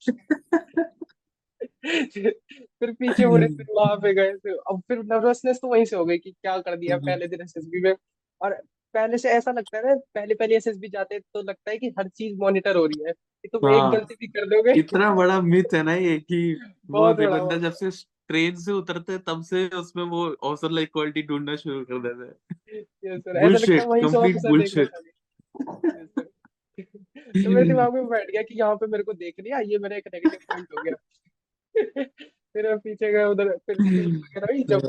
फिर 1.86 2.92
पीछे 2.92 3.26
मुड़े 3.26 3.48
फिर 3.48 3.66
वहाँ 3.76 3.96
पे 3.96 4.14
गए 4.14 4.34
फिर 4.34 4.54
अब 4.54 4.82
फिर 4.88 4.98
नर्वसनेस 4.98 5.60
तो 5.62 5.68
वहीं 5.68 5.86
से 5.86 5.96
हो 5.96 6.06
गई 6.06 6.18
कि 6.18 6.32
क्या 6.32 6.58
कर 6.58 6.78
दिया 6.78 6.96
हम्म। 6.96 7.06
पहले 7.06 7.28
दिन 7.28 7.42
एसएसबी 7.42 7.82
में 7.82 7.96
और 8.42 8.54
पहले 8.94 9.18
से 9.18 9.30
ऐसा 9.30 9.52
लगता 9.52 9.78
है 9.78 9.84
ना 9.84 9.96
पहले 10.16 10.36
पहले 10.36 10.56
एसएसबी 10.56 10.90
जाते 10.90 11.20
तो 11.20 11.42
लगता 11.42 11.72
है 11.72 11.78
कि 11.78 11.94
हर 12.00 12.08
चीज़ 12.08 12.38
मॉनिटर 12.38 12.76
हो 12.76 12.86
रही 12.86 13.04
है 13.08 13.12
कि 13.12 13.48
तुम 13.48 13.70
एक 13.70 13.76
हाँ। 13.76 13.92
गलती 13.92 14.16
भी 14.16 14.28
कर 14.28 14.46
दोगे 14.46 14.74
इतना 14.74 15.16
बड़ा 15.16 15.42
मिथ 15.42 15.74
है 15.74 15.84
ना 15.84 15.94
ये 15.94 16.18
कि 16.20 16.60
वो 16.90 17.14
बंदा 17.14 17.58
जब 17.58 17.72
से 17.72 17.90
ट्रेन 18.28 18.56
से 18.56 18.72
उतरते 18.72 19.14
हैं, 19.14 19.22
तब 19.22 19.42
से 19.42 19.68
उसमें 19.68 20.04
वो 20.04 20.28
औसर 20.44 20.80
इक्वालिटी 20.80 21.24
ढूंढना 21.24 21.56
शुरू 21.56 21.86
कर 21.92 22.00
देते 22.00 22.24
हैं 22.24 22.84
है 23.36 23.86
ऑफिसर. 24.26 24.86
था 24.86 25.02
Yes, 25.58 26.08
sir. 26.16 26.26
तो 27.36 27.50
मेरे 27.50 27.68
दिमाग 27.68 27.94
में 27.94 28.08
बैठ 28.08 28.32
गया 28.32 28.42
कि 28.42 28.60
यहाँ 28.60 28.76
पे 28.76 28.88
मेरे 28.88 29.04
को 29.04 29.14
देख 29.14 29.36
लिया 29.40 29.60
ये 29.60 29.78
मेरा 29.78 29.96
एक 29.96 30.08
नेगेटिव 30.14 30.40
पॉइंट 30.50 30.68
हो 30.78 30.84
गया 30.84 30.96
फिर 31.78 32.68
मैं 32.68 32.78
पीछे 32.80 33.12
गया 33.12 33.28
उधर 33.30 33.56
फिर 33.60 33.80
फिर 34.38 34.64
जब 34.66 34.86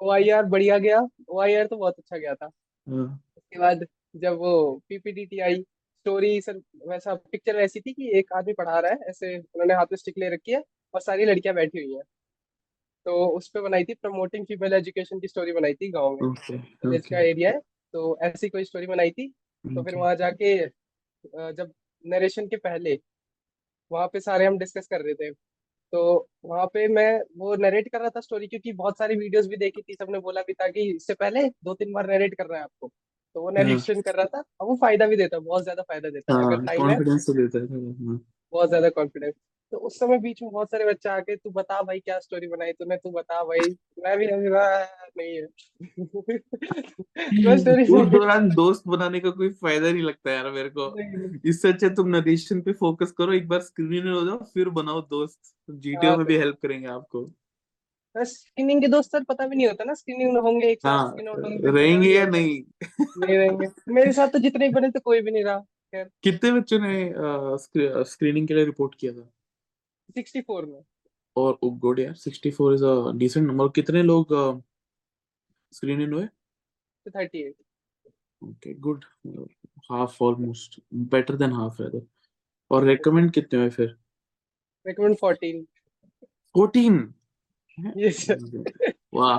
ओ 0.00 0.10
आई 0.12 0.28
आर 0.30 0.44
बढ़िया 0.46 0.78
गया। 0.78 1.00
ओ 1.28 1.40
आई 1.40 1.54
आर 1.54 1.66
तो 1.66 1.76
बहुत 1.76 1.98
अच्छा 1.98 2.16
गया 2.18 2.34
था। 2.34 2.46
हाँ, 2.86 3.22
उसके 3.36 3.58
बाद 3.58 3.86
जब 4.16 4.38
वो 4.38 4.52
पीपीटीटी 4.88 5.40
आई 5.40 5.62
स्टोरी 5.62 6.40
सर 6.40 6.60
वैसा 6.88 7.14
पिक्चर 7.16 7.56
वैसी 7.56 7.80
थी 7.80 7.92
कि 7.92 8.10
एक 8.18 8.32
आदमी 8.36 8.52
पढ़ा 8.54 8.78
रहा 8.80 8.92
है 8.92 9.10
ऐसे 9.10 9.36
उन्होंने 9.38 9.74
हाथ 9.74 9.86
में 9.92 9.96
स्टिक 9.98 10.18
ले 10.18 10.30
रखी 10.34 10.52
है 10.52 10.62
और 10.94 11.00
सारी 11.02 11.24
लड़कियाँ 11.24 11.54
बैठी 11.56 11.82
हुई 11.82 11.94
हैं। 11.94 12.02
तो 13.06 13.24
उस 13.36 13.48
पे 13.48 13.60
बनाई 13.60 13.84
थी 13.84 13.94
प्रमोटिंग 13.94 14.44
फीमेल 14.46 14.72
एजुकेशन 14.72 15.20
की 15.20 15.28
स्टोरी 15.28 15.52
बनाई 15.52 15.74
थी 15.74 15.90
गाँव 15.90 16.16
में। 16.16 16.22
ओके 16.22 16.56
विलेज 16.56 17.06
का 17.06 17.18
ओके। 17.18 17.30
एरिया 17.30 17.50
है 17.50 17.60
तो 17.94 18.18
ऐसी 18.24 18.48
कोई 18.48 18.64
स्टोरी 18.64 18.86
बनाई 18.86 19.10
थी। 19.10 19.28
तो 19.64 19.82
फिर 19.82 19.96
वहाँ 19.96 20.14
जाके 20.16 20.56
जब 21.52 21.72
नरेशन 22.04 22.46
के 22.48 22.56
पहले 22.58 22.98
वहाँ 23.90 24.06
पे 24.08 24.20
सारे 24.20 24.46
हम 24.46 24.58
डिस्कस 24.58 24.86
कर 24.88 25.02
रहे 25.02 25.14
थे। 25.16 25.30
तो 25.92 26.28
वहाँ 26.44 26.66
पे 26.66 26.86
मैं 26.90 27.10
वो 27.38 27.54
नरेट 27.56 27.88
कर 27.88 28.00
रहा 28.00 28.10
था 28.10 28.20
स्टोरी 28.20 28.46
क्योंकि 28.46 28.72
बहुत 28.74 28.98
सारी 28.98 29.16
वीडियोस 29.16 29.46
भी 29.46 29.56
देखी 29.58 29.82
थी 29.82 29.94
सबने 29.94 30.18
बोला 30.20 30.40
भी 30.42 30.52
था 30.54 30.68
कि 30.68 30.90
इससे 30.90 31.14
पहले 31.14 31.48
दो 31.64 31.74
तीन 31.74 31.92
बार 31.92 32.06
नरेट 32.08 32.34
कर 32.34 32.46
रहा 32.46 32.58
है 32.58 32.64
आपको। 32.64 32.90
तो 33.36 33.42
वो 33.42 33.50
नरेशन 33.52 34.00
कर 34.02 34.14
रहा 34.14 34.26
था 34.28 34.42
और 34.60 34.66
वो 34.68 34.76
फ़ायदा 34.76 35.06
भी 35.06 35.16
देता 35.16 35.36
है 35.36 35.42
बहुत 35.42 35.62
ज़्यादा 35.62 35.82
फ़ायदा 35.82 36.10
देता 36.10 36.32
है। 36.32 36.38
हाँ 36.38 36.46
अगर 36.46 36.56
टाइम 36.66 36.88
है 36.88 36.98
कॉन्फिडेंस 36.98 37.26
तो 37.26 37.32
देता 37.34 37.58
है। 37.58 37.66
हाँ, 38.06 38.20
बहुत 38.52 38.68
ज़्यादा 38.68 38.88
कॉन्फिडेंस 38.90 39.34
तो 39.72 39.78
उस 39.78 39.98
समय 39.98 40.18
बीच 40.18 40.42
में 40.42 40.50
बहुत 40.52 40.68
सारे 40.70 40.84
बच्चे 40.84 41.08
आके 41.08 41.36
तू 41.36 41.50
बता 41.50 41.82
भाई 41.82 42.00
क्या 42.00 42.18
स्टोरी 42.18 42.46
बनाई 42.46 42.72
तूने? 42.72 42.96
तू 42.96 43.10
बता 43.10 43.44
भाई। 43.44 43.76
मैं 43.98 44.18
भी 44.18 44.26
अभी 44.26 44.48
नहीं 45.18 45.36
है। 45.36 45.46
स्टोरी 47.58 47.82
उस 47.82 48.08
दौरान 48.08 48.48
दोस्त 48.48 48.82
बनाने 48.86 49.20
का 49.20 49.30
कोई 49.30 49.48
फ़ायदा 49.48 49.92
नहीं 49.92 50.02
लगता 50.02 50.32
यार 50.32 50.50
मेरे 50.50 50.68
को। 50.68 50.98
इससे 51.48 51.68
अच्छा 51.68 51.88
तुम 51.88 52.08
नरेशन 52.08 52.60
पे 52.60 52.72
फोकस 52.72 53.12
करो 53.12 53.32
एक 53.32 53.48
बार 53.48 53.60
स्क्रीन 53.60 54.08
हो 54.08 54.26
जाओ 54.26 54.38
फिर 54.38 54.68
बनाओ 54.68 55.00
दोस्त। 55.00 55.38
जीटीओ 55.70 56.10
हाँ, 56.10 56.16
में 56.16 56.26
भी 56.26 56.36
हेल्प 56.36 56.56
करेंगे 56.62 56.88
आपको। 56.88 57.30
स्क्रीनिंग 58.16 58.80
के 58.80 58.88
दोस्त 58.88 59.12
सर 59.12 59.24
पता 59.24 59.46
भी 59.46 59.56
नहीं 59.56 59.66
होता 59.66 59.84
ना 59.84 59.94
स्क्रीनिंग 59.94 60.38
होंगे 60.38 60.68
एक 60.68 60.78
साथ 60.78 60.98
हाँ 60.98 61.16
रहेंगे 61.72 62.14
या 62.14 62.26
नहीं 62.26 62.62
नहीं? 63.18 63.36
रहेंगे। 63.36 63.66
मेरे 63.88 64.12
साथ 64.12 64.28
तो 64.28 64.38
जितने 64.38 64.68
बने 64.68 64.90
थे 64.90 64.98
कोई 64.98 65.20
भी 65.20 65.30
नहीं 65.30 65.44
रहा। 65.44 65.64
कितने 65.94 66.52
बच्चों 66.52 66.78
ने 66.80 67.14
स्क्रीनिंग 68.04 68.48
के 68.48 68.54
लिए 68.54 68.64
रिपोर्ट 68.64 68.94
किया 68.94 69.12
था? 69.12 69.30
सिक्सटी 70.12 70.40
फोर 70.40 70.66
में। 70.66 70.80
और 71.36 71.58
गुड 71.64 71.98
यार 72.00 72.14
64 72.16 72.74
इज़ 72.74 72.84
अ 72.84 73.12
डिसेंट 73.18 73.46
नंबर 73.46 73.68
कितने 73.76 74.02
लोग 74.02 74.34
स्क्रीन 75.72 76.00
इन 76.02 76.12
हुए? 76.12 76.26
तो 76.26 77.10
thirty 77.10 77.42
eight 77.42 77.54
okay 78.42 78.74
good 78.74 79.04
half 79.90 80.22
almost 80.24 80.80
better 81.10 81.36
than 81.36 81.52
half 81.52 81.82
है 81.82 81.90
और 82.70 82.84
रेकमेंड 82.84 83.30
कितने 83.32 83.60
हुए 83.60 83.70
फिर? 83.70 83.96
रिकमेंड 84.86 85.16
फोर्टीन 85.16 85.66
14 86.54 87.12
यस 87.96 88.26
वाह 89.14 89.38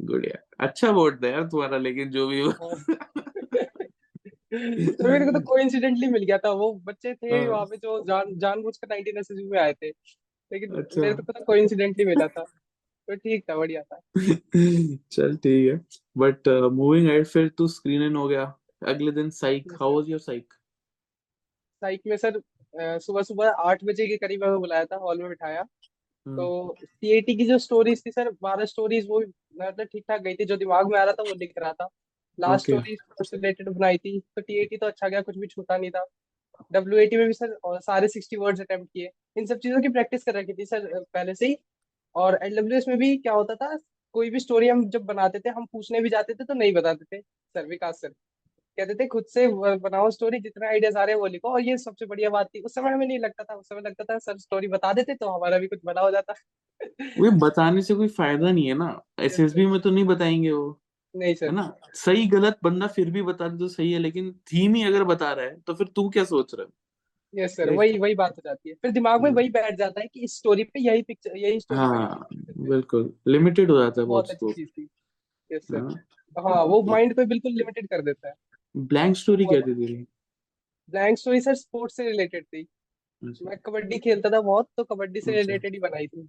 गुड 0.00 0.24
यार 0.26 0.44
अच्छा 0.60 0.90
वोट 0.90 1.22
था 1.22 1.28
यार 1.28 1.46
तुम्हारा 1.48 1.78
लेकिन 1.78 2.10
जो 2.10 2.26
भी 2.28 2.40
हो। 2.40 2.50
तो 4.52 5.08
मेरे 5.08 5.24
को 5.24 5.32
तो 5.32 5.40
कोइंसिडेंटली 5.46 6.06
मिल 6.08 6.24
गया 6.24 6.38
था 6.38 6.50
वो। 6.52 6.72
बच्चे 6.84 7.14
थे 7.14 7.30
हाँ। 7.30 7.46
वहाँ 7.48 7.64
पे 7.66 7.76
जो 7.76 8.02
जान 8.04 8.34
जानबूझकर 8.38 8.88
19 8.88 9.16
एसएसबी 9.18 9.44
में 9.44 9.58
आए 9.60 9.72
थे। 9.72 9.88
लेकिन 9.88 10.76
अच्छा। 10.78 11.00
मेरे 11.00 11.14
को 11.14 11.32
तो 11.32 11.44
कोइंसिडेंटली 11.44 12.04
मिला 12.04 12.26
था। 12.28 12.42
तो 12.42 13.14
ठीक 13.16 13.44
था 13.50 13.56
बढ़िया 13.56 13.82
था। 13.82 14.00
चल 15.12 15.36
ठीक 15.36 15.70
है। 15.72 15.76
बट 16.18 16.48
मूविंग 16.72 17.10
एड 17.10 17.26
फिर 17.26 17.48
तू 17.58 17.66
स्क्रीन 17.68 18.02
इन 18.02 18.16
हो 18.16 18.26
गया। 18.28 18.44
अगले 18.86 19.12
दिन 19.12 19.30
psych 19.30 19.72
how 19.80 19.94
was 19.94 20.08
your 20.10 20.20
psych 20.20 20.52
psych 21.82 22.00
में 22.06 22.16
सर 22.16 22.40
सुबह 23.00 23.22
सुबह 23.22 23.48
आठ 23.48 23.84
बजे 23.84 24.06
के 24.06 24.16
करीब 24.16 24.44
हमें 24.44 24.58
बुलाया 24.60 24.84
था 24.84 24.96
हॉल 24.96 25.18
में 25.18 25.28
बिठाया। 25.28 25.60
हम्म। 25.60 26.36
तो 26.36 26.74
सीएटी 26.82 27.36
की 27.36 27.46
जो 27.46 27.58
स्टोरीज 27.58 28.04
थी 28.06 28.10
सर 28.10 28.30
बारह 28.42 28.64
स्टोरीज 28.64 29.06
वो 29.08 29.20
मतलब 29.20 29.86
ठीक 29.86 30.04
ठाक 30.08 30.20
गई 30.22 30.34
थी। 30.34 30.44
जो 30.44 30.56
दिमाग 30.56 30.90
में 30.92 30.98
आ 30.98 31.04
रहा 31.04 31.12
था 31.12 31.22
वो 31.22 31.34
लिख 31.34 31.52
रहा 31.58 31.72
था। 31.72 31.88
लास्ट 32.38 32.66
स्टोरी 32.66 32.96
स्पोर्ट्स 32.96 33.34
रिलेटेड 33.34 33.68
बनाई 33.68 33.98
थी 33.98 34.18
तो 34.20 34.42
टीएटी 34.42 34.76
तो 34.76 34.86
अच्छा 34.86 35.08
गया 35.08 35.20
कुछ 35.20 35.38
भी 35.38 35.46
छूटा 35.46 35.76
नहीं 35.76 35.90
था। 35.90 36.04
डब्ल्यूएटी 36.72 37.16
में 37.16 37.26
भी 37.26 37.32
सर 37.32 37.52
और 37.64 37.80
सारे 37.80 38.08
सिक्सटी 38.08 38.36
वर्ड्स 38.36 38.60
अटेम्प्ट 38.60 38.90
किए। 38.94 39.10
इन 39.36 39.46
सब 39.46 39.58
चीज़ों 39.58 39.80
की 39.82 39.88
प्रैक्टिस 39.88 40.24
कर 40.24 40.34
रखी 40.34 40.52
थी 40.52 40.64
सर 40.66 40.88
पहले 41.14 41.34
से 41.34 41.46
ही। 41.46 41.56
और 42.14 42.38
एलडब्ल्यूएस 42.42 42.84
में 42.88 42.96
भी 42.98 43.16
क्या 43.18 43.32
होता 43.32 43.54
था 43.54 43.76
कोई 44.14 44.30
भी 44.30 44.40
स्टोरी 44.40 44.68
हम 44.68 44.88
जब 44.90 45.04
बनाते 45.04 45.38
थे 45.40 45.50
हम 45.50 45.66
पूछने 45.72 46.00
भी 46.00 46.08
जाते 46.08 46.34
थे 46.34 46.44
तो 46.44 46.54
नहीं 46.54 46.72
बताते 46.74 47.04
थे 47.16 47.20
सर 47.20 47.66
विकास 47.66 48.00
सर। 48.00 48.08
कहते 48.78 48.94
थे 48.94 49.06
खुद 49.06 49.24
से 49.28 49.46
बनाओ 49.78 50.10
स्टोरी 50.10 50.38
जितने 50.40 50.66
आइडियाज़ 50.68 50.98
आ 50.98 51.04
रहे 51.04 51.14
हैं 51.14 51.20
वो 51.20 51.26
लिखो। 51.26 51.52
और 51.52 51.60
ये 51.60 51.76
सबसे 51.78 52.06
बढ़िया 52.06 52.30
बात 52.30 52.46
थी। 52.46 52.60
उस 52.60 52.74
समय 52.74 52.90
हमें 52.90 53.06
नहीं 53.06 53.18
लगता 53.18 53.44
था 53.44 53.54
उस 53.54 53.68
समय 53.68 53.80
लगता 53.80 54.04
था 54.04 54.18
सर 54.18 54.38
स्टोरी 54.38 54.68
बता 54.68 54.92
देते 54.92 55.14
तो 55.14 55.28
हमारा 55.28 55.58
भी 55.58 55.66
कुछ 55.66 55.80
बना 55.84 56.00
हो 56.00 56.10
जाता। 56.10 56.34
वो 57.18 57.30
बताने 57.40 57.82
से 57.82 57.94
कोई 57.94 58.08
फ़ायदा 58.08 58.50
नहीं 58.52 58.66
है 58.68 58.74
ना। 58.74 58.88
एसएसबी 59.20 59.66
में 59.66 59.80
तो 59.80 59.90
नहीं 59.90 60.04
बताएँगे 60.04 60.50
वो। 60.52 60.80
नहीं 61.14 61.28
है 61.28 61.34
सर 61.34 61.50
ना? 61.50 61.72
सही 61.94 62.26
गलत 62.26 62.58
बंदा 62.64 62.86
फिर 62.86 63.10
भी 63.10 63.22
बता 63.22 63.48
दे 63.48 63.58
तो 63.58 63.68
सही 63.68 63.92
है 63.92 63.98
लेकिन 63.98 64.32
थीम 64.52 64.74
ही 64.74 64.82
अगर 64.82 65.04
बता 65.04 65.32
रहा 65.32 65.44
है 65.44 65.60
तो 65.60 65.74
फिर 65.74 65.86
तू 65.86 66.08
क्या 66.08 66.24
सोच 66.24 66.54
रहा 66.54 66.66
है? 66.66 66.72
यस 67.34 67.56
सर 67.56 67.70
वही 67.70 67.98
वही 67.98 68.14
बात 68.14 68.36
हो 68.36 68.42
जाती 68.44 68.68
है। 68.68 68.74
फिर 68.74 68.90
दिमाग 68.90 69.22
में 69.22 69.28
हम्म। 69.30 69.36
वही 69.36 69.48
बैठ 69.50 69.78
जाता 69.78 70.00
है 70.00 70.06
कि 70.06 70.20
इस 70.20 70.36
स्टोरी 70.36 70.64
पे 70.64 70.80
यही 70.80 71.02
पिक्चर 71.02 71.36
यही 71.36 71.60
स्टोरी 71.60 71.80
हाँ 71.80 72.26
बिल्कुल 72.58 73.12
लिमिटेड 73.28 73.70
हो 73.70 73.78
जाता 73.78 74.00
है 74.00 74.06
बहुत 74.06 74.30
अच्छी 74.30 74.52
चीज़ 74.52 74.68
थी। 74.68 74.88
यस 75.50 75.62
सर 75.62 75.88
हाँ 76.36 76.64
वो 76.64 76.82
माइंड 76.82 77.14
को 77.14 77.24
बिल्कुल 77.26 77.52
लिमिटेड 77.52 77.86
कर 77.86 78.02
देता 78.02 78.28
है। 78.28 78.34
ब्लैंक 78.74 79.16
स्टोरी 79.16 79.44
क्या 79.44 79.60
थी 79.60 79.74
तेरी? 79.74 79.94
ब्लैंक 80.88 81.18
स्टोरी 81.18 81.40
सर 81.40 81.54
स्पोर्ट्स 81.54 81.96
से 81.96 82.04
रिलेटेड 82.04 82.44
थी। 82.44 82.62
अच्छा, 83.22 83.48
मैं 83.50 83.56
कबड्डी 83.58 83.98
खेलता 83.98 84.30
था 84.30 84.40
बहुत 84.40 84.68
तो 84.76 84.84
कबड्डी 84.84 85.20
से 85.20 85.30
अच्छा। 85.30 85.40
रिलेटेड 85.40 85.74
ही 85.74 85.80
बनाई 85.80 86.06
थी। 86.06 86.28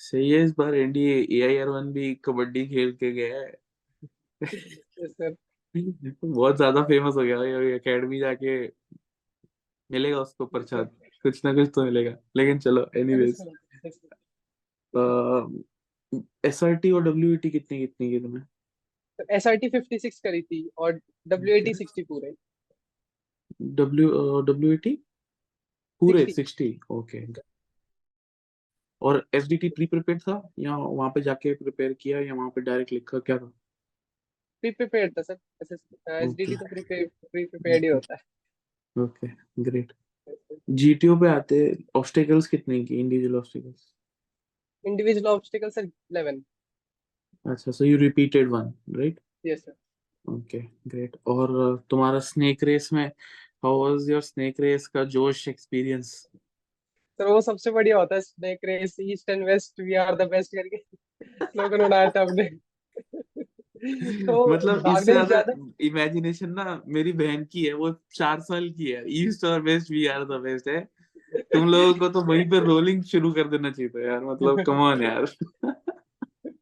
सही 0.00 0.30
है 0.30 0.42
इस 0.44 0.54
बार 0.58 0.74
एनडीए 0.74 1.16
एआईआर 1.30 1.68
वन 1.68 1.92
भी 1.92 2.14
कबड्डी 2.14 2.66
खेल 2.68 2.92
के 2.92 3.12
गया 3.12 3.40
है। 3.40 3.52
सर 4.46 5.36
बहुत 6.24 6.56
ज़्यादा 6.56 6.82
फ़ेमस 6.82 7.14
हो 7.16 7.22
गया 7.22 7.40
है 7.40 7.74
एकेडमी 7.74 8.18
जाके 8.18 8.66
मिलेगा 9.90 10.20
उसको 10.20 10.46
प्रसाद। 10.46 10.96
कुछ 11.22 11.44
ना 11.44 11.52
कुछ 11.54 11.70
तो 11.74 11.84
मिलेगा। 11.84 12.16
लेकिन 12.36 12.58
चलो 12.58 12.90
एनीवेज 12.96 13.40
एस 16.44 16.64
आर 16.64 16.74
टी 16.74 16.90
और 16.90 17.02
डब्ल्यू 17.02 17.34
ए 17.34 17.36
टी 17.36 17.50
कितनी 17.50 17.78
कितनी 17.78 18.10
की 18.10 18.20
तुम्हें? 18.20 18.44
S 19.30 19.46
R 19.46 19.56
T 19.56 19.68
fifty 19.68 19.98
six 19.98 20.20
करी 20.20 20.42
थी 20.42 20.70
और 20.78 21.00
डब्ल्यू 21.28 21.56
ए 21.56 21.60
टी 21.60 21.74
सिक्सटी 21.74 22.02
पूरे। 22.02 22.34
डब्ल्यू 23.62 24.40
डब्ल्यू 24.42 24.72
ए 24.72 24.76
टी 24.76 24.98
पूरे 26.00 26.26
सिक्सटी 26.26 26.80
ओके 26.90 27.26
और 29.02 29.28
S 29.34 29.46
D 29.48 29.56
T 29.56 29.68
pre 29.68 29.86
prepare 29.86 30.18
था 30.18 30.52
या 30.58 30.76
वहाँ 30.76 31.10
पे 31.10 31.20
जाके 31.20 31.54
प्रिपेयर 31.54 31.92
किया 31.92 32.20
या 32.20 32.34
वहाँ 32.34 32.50
पे 32.50 32.60
डायरेक्ट 32.60 32.92
लिखा? 32.92 33.18
क्या 33.18 33.38
था? 33.38 33.52
प्री 34.64 34.70
प्रिपेयर्ड 34.70 35.12
था 35.18 35.22
सर 35.22 35.36
एस 35.62 36.34
डी 36.34 36.44
तो 36.56 36.66
प्री 36.66 36.82
प्री 36.82 37.44
प्रिपेयर्ड 37.44 37.84
ही 37.84 37.90
होता 37.90 38.14
है। 38.14 38.20
Okay 38.96 39.28
great. 39.62 39.92
जीटीओ 40.70 41.16
पे 41.20 41.28
आते 41.28 41.56
ऑब्स्टेकल्स 41.96 42.46
कितने 42.46 42.84
की 42.84 42.98
individual 43.00 43.36
obstacles 43.36 43.92
individual 44.84 45.26
obstacle 45.26 45.70
sir 45.70 45.86
11 46.12 46.42
अच्छा 47.44 47.72
so 47.72 47.84
you 47.84 47.98
repeated 47.98 48.48
one 48.50 48.72
right 48.96 49.20
yes 49.46 49.64
sir 49.64 49.74
okay 50.24 50.60
great. 50.88 51.16
और 51.26 51.84
तुम्हारा 51.90 52.18
स्नेक 52.28 52.64
रेस 52.64 52.92
में 52.92 53.06
how 53.64 53.82
was 53.82 54.10
your 54.10 54.22
snake 54.22 54.60
race 54.60 54.86
का 54.88 55.04
जोश 55.16 55.46
एक्सपीरियंस 55.48 56.14
तो 57.18 57.32
वो 57.32 57.40
सबसे 57.40 57.70
बढ़िया 57.70 57.98
होता 57.98 58.14
है 58.14 58.20
snake 58.20 58.64
race 58.64 58.96
east 59.00 59.30
and 59.30 59.44
west 59.44 59.80
we 59.80 59.94
are 59.94 60.14
the 60.16 60.28
best 60.30 60.54
करके। 60.54 60.76
स्लोगन 61.46 61.78
बनाया 61.78 62.10
था 62.10 62.20
हमने। 62.20 62.48
तो 64.26 64.46
मतलब 64.48 64.86
इससे 64.88 65.12
ज़्यादा 65.26 65.54
इमेजिनेशन 65.80 66.50
ना 66.50 66.82
मेरी 66.88 67.12
बहन 67.12 67.44
की 67.44 67.64
है 67.64 67.72
वो 67.74 67.90
चार 68.14 68.40
साल 68.40 68.68
की 68.70 68.90
है। 68.90 69.02
ईस्ट 69.18 69.44
और 69.44 69.60
west 69.62 69.90
we 69.90 70.06
are 70.06 70.24
the 70.24 70.40
best 70.42 70.68
है। 70.68 70.80
तुम 71.52 71.68
लोगों 71.68 71.94
को 71.94 72.08
तो 72.08 72.20
वहीं 72.24 72.48
पे 72.50 72.58
रोलिंग 72.60 73.02
शुरू 73.04 73.32
कर 73.32 73.48
देना 73.48 73.70
चाहिए 73.70 73.88
था 73.88 74.06
यार 74.06 74.24
मतलब 74.24 74.62
कम 74.66 74.80
ऑन 74.82 75.02
यार। 75.02 75.26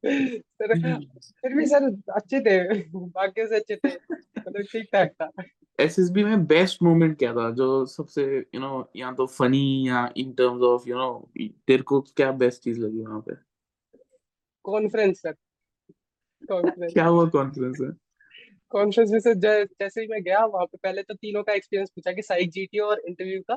सर 0.04 0.74
फिर 1.42 1.54
भी 1.56 1.66
सर 1.66 1.84
अच्छे 2.12 2.40
थे 2.40 2.58
बाकियों 2.88 3.46
से 3.46 3.56
अच्छे 3.56 3.76
थे 3.76 3.88
मतलब 3.88 4.62
ठीक 4.62 4.88
ठाक 4.92 5.12
था। 5.12 5.30
एसएसबी 5.78 6.24
में 6.24 6.44
बेस्ट 6.46 6.82
मोमेंट 6.82 7.16
क्या 7.18 7.32
था 7.34 7.50
जो 7.50 7.84
सबसे 7.86 8.24
यू 8.54 8.60
नो 8.60 8.90
या 8.96 9.12
तो 9.12 9.26
फनी 9.28 9.88
या 9.88 10.08
in 10.16 10.32
terms 10.32 10.62
of 10.62 10.88
you 10.88 10.96
know 10.96 11.30
तेरे 11.38 11.82
को 11.82 12.00
क्या 12.16 12.30
बेस्ट 12.42 12.62
चीज़ 12.62 12.80
लगी 12.80 13.00
वहाँ 13.00 13.20
पे? 13.20 13.34
कॉन्फ्रेंस 14.64 15.22
सर 15.22 15.34
क्या 16.50 17.04
हुआ 17.04 17.28
कॉन्फ्रेंस 17.28 17.78
है 17.82 17.88
कॉन्फ्रेंस 18.70 19.10
में 19.10 19.20
से 19.20 19.34
जैसे 19.64 20.00
ही 20.00 20.06
मैं 20.06 20.22
गया 20.22 20.44
वहाँ 20.44 20.66
पे 20.66 20.78
पहले 20.82 21.02
तो 21.02 21.14
तीनों 21.14 21.42
का 21.42 21.52
एक्सपीरियंस 21.52 21.90
पूछा 21.90 22.12
कि 22.12 22.22
साइक 22.22 22.50
जीटीओ 22.50 22.84
और 22.84 23.02
इंटरव्यू 23.08 23.40
का 23.40 23.54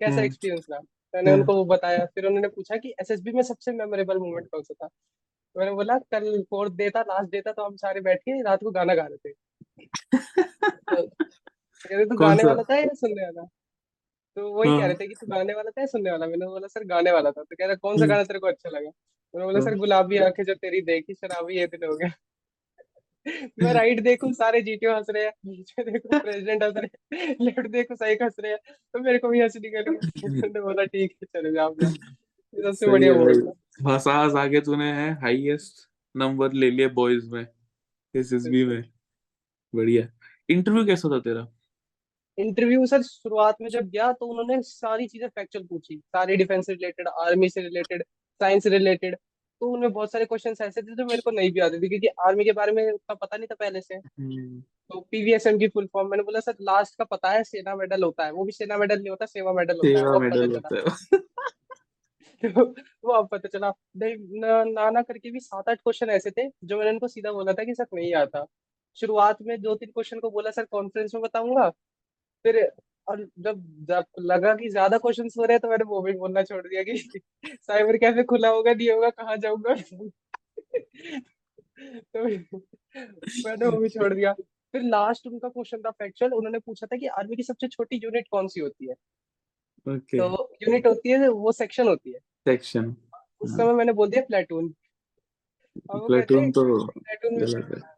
कैसा 0.00 0.12
हम्म। 0.12 0.24
एक्सपीरियंस 0.24 0.66
रहा? 0.70 0.80
मैंने 1.14 1.30
हम्म। 1.30 1.40
उनको 1.40 1.54
वो 1.54 1.64
बताया 1.64 2.04
फिर 2.04 2.26
उन्होंने 2.26 2.48
पूछा 2.48 2.76
कि 2.76 2.94
एसएसबी 3.00 3.32
में 3.32 3.42
सबसे 3.42 3.72
मेमोरेबल 3.72 4.18
मोमेंट 4.18 4.48
कौन 4.48 4.62
सा 4.62 4.74
था? 4.74 4.86
तो 4.86 5.60
मैंने 5.60 5.72
बोला 5.72 5.98
कल 5.98 6.42
फोर्थ 6.42 6.72
डे 6.72 6.90
था 6.90 7.00
लास्ट 7.00 7.30
डे 7.30 7.40
था 7.40 7.52
तो 7.52 7.64
हम 7.64 7.76
सारे 7.76 8.00
बैठ 8.00 8.18
के 8.18 8.42
रात 8.42 8.60
को 8.62 8.70
गाना 8.70 8.94
गा 8.94 9.06
रहे 9.06 9.30
थे। 9.30 9.34
तो 11.92 12.04
तू 12.04 12.16
गाने 12.16 12.44
वाला 12.44 12.62
था 12.62 12.76
या 12.76 12.86
सुनने 12.86 13.22
वाला? 13.22 13.48
तो 14.36 14.50
वही 14.52 14.70
कह 14.70 14.76
रहे 14.76 14.86
हाँ। 14.86 14.94
थे 14.94 15.06
कि 15.08 15.14
तू 15.14 15.26
गाने 15.26 15.54
वाला 15.54 15.70
था 15.70 15.80
या 15.80 15.86
सुनने 15.86 16.10
वाला? 16.10 16.26
मैंने 16.26 16.46
बोला 16.46 16.66
सर 16.68 16.84
गाने 16.86 17.12
वाला 17.12 17.30
था। 17.30 17.42
तो 17.42 17.56
कह 17.56 17.66
रहा 17.66 17.74
कौन 17.74 17.96
सा 17.96 18.04
हम्म। 18.04 18.12
गाना 18.12 18.24
तेरे 18.24 18.38
को 18.38 18.46
अच्छा 18.46 18.70
लगा? 18.70 18.88
मैंने 19.34 19.44
बोला 19.46 19.60
सर 19.60 19.70
हाँ। 19.70 19.78
गुलाबी 19.78 20.16
आँखें 20.18 20.42
जो 20.44 20.54
तेरी 20.54 20.80
देखी 20.82 21.14
शराबी 21.14 21.58
ये 21.58 21.66
दिन 21.66 21.84
हो 21.84 21.96
गया। 21.96 22.12
मैं 23.62 23.72
राइट 23.74 24.00
देखूँ 24.00 24.32
सारे 24.32 24.60
जीटीओ 24.62 24.94
हंस 24.96 25.06
रहे 25.10 25.24
हैं 25.24 25.32
में 25.78 25.92
देखूँ 25.92 26.20
प्रेसिडेंट 26.20 26.62
हंस 26.62 26.76
रहे 26.76 27.16
हैं 27.16 27.36
लेफ़्ट 27.40 27.68
देखूँ 27.70 27.96
सही 27.96 28.14
हंस 28.22 28.36
रहे 28.40 28.52
हैं 28.52 28.58
तो 28.94 29.00
मेरे 29.00 29.18
को 29.18 29.28
भी 29.28 29.40
हँसी 29.40 29.60
निकल। 29.60 29.92
गई 30.42 30.60
बोला 30.60 30.84
ठीक 30.84 31.14
है 31.22 31.26
चलो 31.34 31.50
जाओ 31.50 31.74
सबसे 31.74 32.86
बढ़िया 32.86 33.12
भाई। 33.14 33.92
हंसा 33.92 34.14
हंसा 34.14 34.46
के 34.48 34.60
तूने 34.60 34.92
है 34.92 35.12
हाईएस्ट 35.20 35.88
नंबर 36.14 36.52
ले 36.52 36.70
लिए 36.70 36.88
बॉयज़ 36.88 37.30
में 37.30 37.46
एसएसबी 38.14 38.64
में। 38.64 38.82
बढ़िया। 39.74 40.08
इंटरव्यू 40.48 40.84
कैसा 40.86 41.08
था 41.08 41.18
तेरा? 41.20 41.46
इंटरव्यू 42.38 42.86
सर 42.86 43.02
शुरुआत 43.02 43.56
में 43.60 43.68
जब 43.68 43.88
गया 43.90 44.12
तो 44.12 44.26
उन्होंने 44.26 44.62
सारी 44.62 45.06
चीज़ें 45.06 45.28
फैक्चुअल 45.28 45.64
पूछी। 45.64 45.96
सारी 45.98 46.36
डिफेंस 46.36 46.66
से 46.66 46.72
रिलेटेड 46.72 47.08
आर्मी 47.08 47.48
से 47.48 47.62
रिलेटेड 47.62 48.02
साइंस 48.40 48.62
से 48.62 48.70
रिलेटेड 48.70 49.16
तो 49.60 49.70
उनमें 49.70 49.92
बहुत 49.92 50.12
सारे 50.12 50.24
क्वेश्चंस 50.24 50.60
ऐसे 50.60 50.82
थे 50.82 50.94
जो 50.94 51.04
मेरे 51.04 51.22
को 51.22 51.30
नहीं 51.30 51.52
भी 51.52 51.60
आते 51.60 51.78
थे 51.82 51.88
क्योंकि 51.88 52.06
आर्मी 52.26 52.44
के 52.44 52.52
बारे 52.52 52.72
में 52.72 52.92
उतना 52.92 53.14
पता 53.14 53.36
नहीं 53.36 53.46
था 53.46 53.54
पहले 53.54 53.80
से। 53.80 53.94
हम्म। 53.94 54.60
तो 54.60 55.00
पीवीएसएम 55.00 55.58
की 55.58 55.68
फुल 55.68 55.86
फॉर्म 55.86 56.10
मैंने 56.10 56.22
बोला 56.22 56.40
सर 56.40 56.54
लास्ट 56.60 56.98
का 56.98 57.04
पता 57.04 57.30
है 57.30 57.44
सेना 57.44 57.76
मेडल 57.76 58.02
होता 58.02 58.24
है। 58.24 58.32
वो 58.32 58.44
भी 58.44 58.52
सेना 58.52 58.76
मेडल 58.76 58.98
नहीं 58.98 59.10
होता 59.10 59.26
सेवा 59.26 59.52
मेडल 59.52 59.76
होता 59.76 60.76
है। 60.76 60.82
है। 60.82 61.20
तो 62.54 62.64
वो 63.04 63.12
अब 63.12 63.28
पता 63.28 63.48
चला। 63.48 63.72
ना 63.96 64.64
ना 64.64 64.90
ना 64.90 65.02
करके 65.02 65.30
भी 65.30 65.40
सात 65.40 65.68
आठ 65.68 65.78
क्वेश्चन 65.78 66.10
ऐसे 66.10 66.30
थे 66.30 66.48
जो 66.64 66.78
मैंने 66.78 66.90
उनको 66.90 67.08
सीधा 67.08 67.32
बोला 67.32 67.52
था 67.52 67.64
कि 67.64 67.74
सर 67.74 67.86
नहीं 67.94 68.14
आता। 68.14 68.44
शुरुआत 68.94 69.38
में 69.42 69.60
दो 69.60 69.74
तीन 69.74 69.90
क्वेश्चन 69.90 70.20
को 70.20 70.30
बोला 70.30 70.50
सर 70.50 70.64
कॉन्फ्रेंस 70.64 71.14
में 71.14 71.22
बताऊँगा। 71.22 71.70
फिर 72.44 72.56
और 73.08 73.22
जब 73.38 73.62
जब 73.88 74.04
लगा 74.20 74.54
कि 74.54 74.68
ज़्यादा 74.68 74.98
क्वेश्चन 74.98 75.28
हो 75.38 75.44
रहे 75.44 75.52
हैं 75.52 75.60
तो 75.60 75.68
मैंने 75.68 75.84
वो 75.84 76.00
भी 76.02 76.12
बोलना 76.12 76.42
छोड़ 76.42 76.62
दिया 76.66 76.82
कि 76.82 76.96
साइबर 77.46 77.96
कैफ़े 77.96 78.22
खुला 78.22 78.48
होगा 78.48 78.72
नहीं 78.74 78.90
होगा 78.90 79.10
कहाँ 79.10 79.36
जाऊँगा? 79.36 79.74
तो 82.14 82.24
मैंने 82.24 83.66
वो 83.66 83.76
भी 83.78 83.88
छोड़ 83.88 84.12
दिया। 84.14 84.32
फिर 84.74 84.82
लास्ट 84.82 85.26
उनका 85.26 85.48
क्वेश्चन 85.48 85.80
था 85.80 85.90
फैक्चुअल 85.90 86.32
उन्होंने 86.32 86.58
पूछा 86.58 86.86
था 86.86 86.96
कि 86.96 87.06
आर्मी 87.14 87.36
की 87.36 87.42
सबसे 87.42 87.68
छोटी 87.68 88.00
यूनिट 88.04 88.28
कौन 88.30 88.48
सी 88.48 88.60
होती 88.60 88.88
है? 88.88 88.94
ओके 89.86 90.18
तो 90.18 90.48
यूनिट 90.62 90.86
होती 90.86 91.10
है 91.10 91.28
वो 91.28 91.52
सेक्शन 91.52 91.88
होती 91.88 92.12
है। 92.12 92.18
सेक्शन 92.46 92.94
उस 93.40 93.50
समय 93.50 93.72
मैंने 93.72 93.92
बोल 93.92 94.10
दिया 94.10 94.22
प्लेटून 94.22 94.68
प्लेटून 95.90 96.50
तो 96.50 96.86
प्लेटून 96.86 97.42
है। 97.42 97.92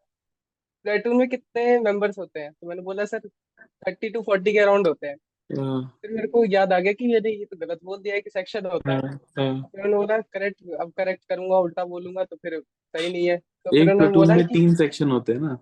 प्लेटून 0.85 1.17
में 1.17 1.29
कितने 1.29 1.79
मेंबर्स 1.79 2.19
होते 2.19 2.41
हैं? 2.41 2.53
तो 2.53 2.67
मैंने 2.67 2.83
बोला 2.83 3.05
सर 3.05 3.29
थर्टी 3.59 4.09
टू 4.09 4.23
फोर्टी 4.23 4.53
के 4.53 4.59
अराउंड 4.59 4.89
होते 4.89 5.07
हैं. 5.07 5.17
हाँ। 5.51 5.99
फिर 6.03 6.11
मेरे 6.11 6.29
को 6.29 6.45
याद 6.45 6.73
आ 6.73 6.79
गया 6.79 6.93
कि 6.93 7.07
मैंने 7.07 7.31
ये 7.31 7.45
तो 7.45 7.57
गलत 7.57 7.81
बोल 7.85 7.99
दिया 7.99 8.15
है 8.15 8.21
कि 8.21 8.31
सेक्शन 8.31 8.67
होता 8.67 8.93
है। 8.93 9.01
हाँ 9.01 9.11
हाँ। 9.39 9.63
फिर 9.63 9.85
उन्होंने 9.85 9.97
बोला 9.97 10.19
करेक्ट 10.19 10.63
अब 10.81 10.93
करेक्ट 10.97 11.25
करूँगा 11.29 11.59
उल्टा 11.59 11.85
बोलूँगा 11.85 12.25
तो 12.25 12.37
फिर 12.37 12.59
सही 12.61 13.13
नहीं 13.13 13.27
है। 13.29 13.37
तो 13.37 13.77
एक 13.77 13.85
प्लेटून 13.85 14.13
बोला 14.13 14.37
में 14.37 14.47
कि 14.47 14.55
तीन 14.55 14.75
सेक्शन 14.75 15.11
होते 15.11 15.33
हैं 15.33 15.41
ना? 15.41 15.59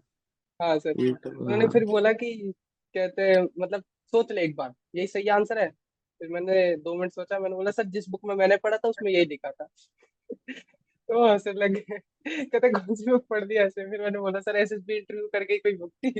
हाँ 0.60 0.78
सर। 0.78 0.90
एक 0.90 1.26
उन्होंने 1.26 1.68
फिर 1.68 1.84
बोला 1.84 2.12
कि 2.12 2.52
कहते 2.94 3.22
हैं 3.22 3.42
मतलब 3.58 3.82
सोच 4.12 4.32
ले 4.32 4.42
एक 4.42 4.56
बार 4.56 4.72
यही 4.94 5.06
सही 5.06 5.28
आंसर 5.28 5.58
है। 5.58 5.68
फिर 5.68 6.28
मैंने 6.28 6.76
दो 6.76 6.94
मिनट 6.94 7.12
सोचा 7.12 7.38
मैंने 7.38 7.56
बोला 7.56 7.70
सर 7.70 7.84
जिस 7.84 8.08
बुक 8.08 8.20
में 8.24 8.34
मैंने 8.34 8.56
पढ़ा 8.56 8.76
था 8.76 8.88
उसमें 8.88 9.12
यही 9.12 9.24
लिखा 9.24 9.50
था। 9.50 9.66
तो 11.12 11.26
हंसने 11.26 11.52
लगे। 11.54 11.80
कहते 12.26 12.68
कौन 12.70 12.94
सी 12.94 13.10
बुक 13.10 13.26
पढ़ 13.30 13.44
दी 13.44 13.54
ऐसे। 13.58 13.84
फिर 13.90 14.02
मैंने 14.02 14.18
बोला 14.18 14.40
सर 14.40 14.56
एसएसबी 14.56 14.96
इंटरव्यू 14.96 15.26
करके 15.32 15.58
कोई 15.58 15.76
बुक 15.76 15.92
थी 16.04 16.10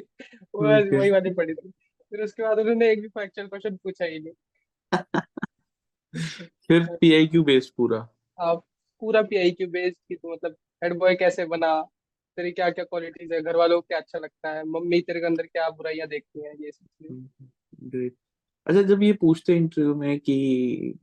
वो 0.55 0.63
वही 0.99 1.11
वाली 1.11 1.31
पढ़ी 1.35 1.55
थी। 1.55 1.71
फिर 1.71 2.23
उसके 2.23 2.43
बाद 2.43 2.59
उन्होंने 2.59 2.91
एक 2.93 3.01
भी 3.03 3.09
फैक्चुअल 3.11 3.47
क्वेश्चन 3.49 3.77
पूछा 3.77 4.05
ही 4.05 4.19
नहीं। 4.19 4.33
फिर 6.69 6.87
पीआईक्यू 7.01 7.43
बेस्ड 7.45 7.73
पूरा। 7.77 7.99
आप 8.39 8.65
पूरा 9.03 9.23
पीआईक्यू 9.23 9.69
बेस्ड 9.69 9.97
की 10.09 10.15
तो 10.15 10.33
मतलब 10.33 10.57
हेड 10.85 10.97
बॉय 10.99 11.15
कैसे 11.15 11.45
बना? 11.47 11.81
तेरी 12.39 12.51
क्या 12.53 12.69
क्या 12.71 12.85
क्वालिटीज 12.85 13.33
है? 13.33 13.41
घर 13.43 13.57
वालों 13.57 13.81
को 13.81 13.87
क्या 13.89 13.99
अच्छा 13.99 14.19
लगता 14.19 14.53
है? 14.55 14.65
मम्मी 14.65 15.01
तेरे 15.01 15.21
के 15.21 15.27
अंदर 15.27 15.47
क्या 15.47 15.69
बुराइयाँ 15.71 16.09
देखती 16.09 16.45
हैं? 16.45 16.55
ये 16.61 16.71
सब 16.71 16.87
चीज़ें। 16.87 17.49
ग्रेट 17.91 18.15
अच्छा 18.67 18.83
जब 18.83 19.03
ये 19.03 19.13
पूछते 19.13 19.53
हैं 19.53 19.61
इंटरव्यू 19.61 19.95
में 19.95 20.19
कि 20.21 20.35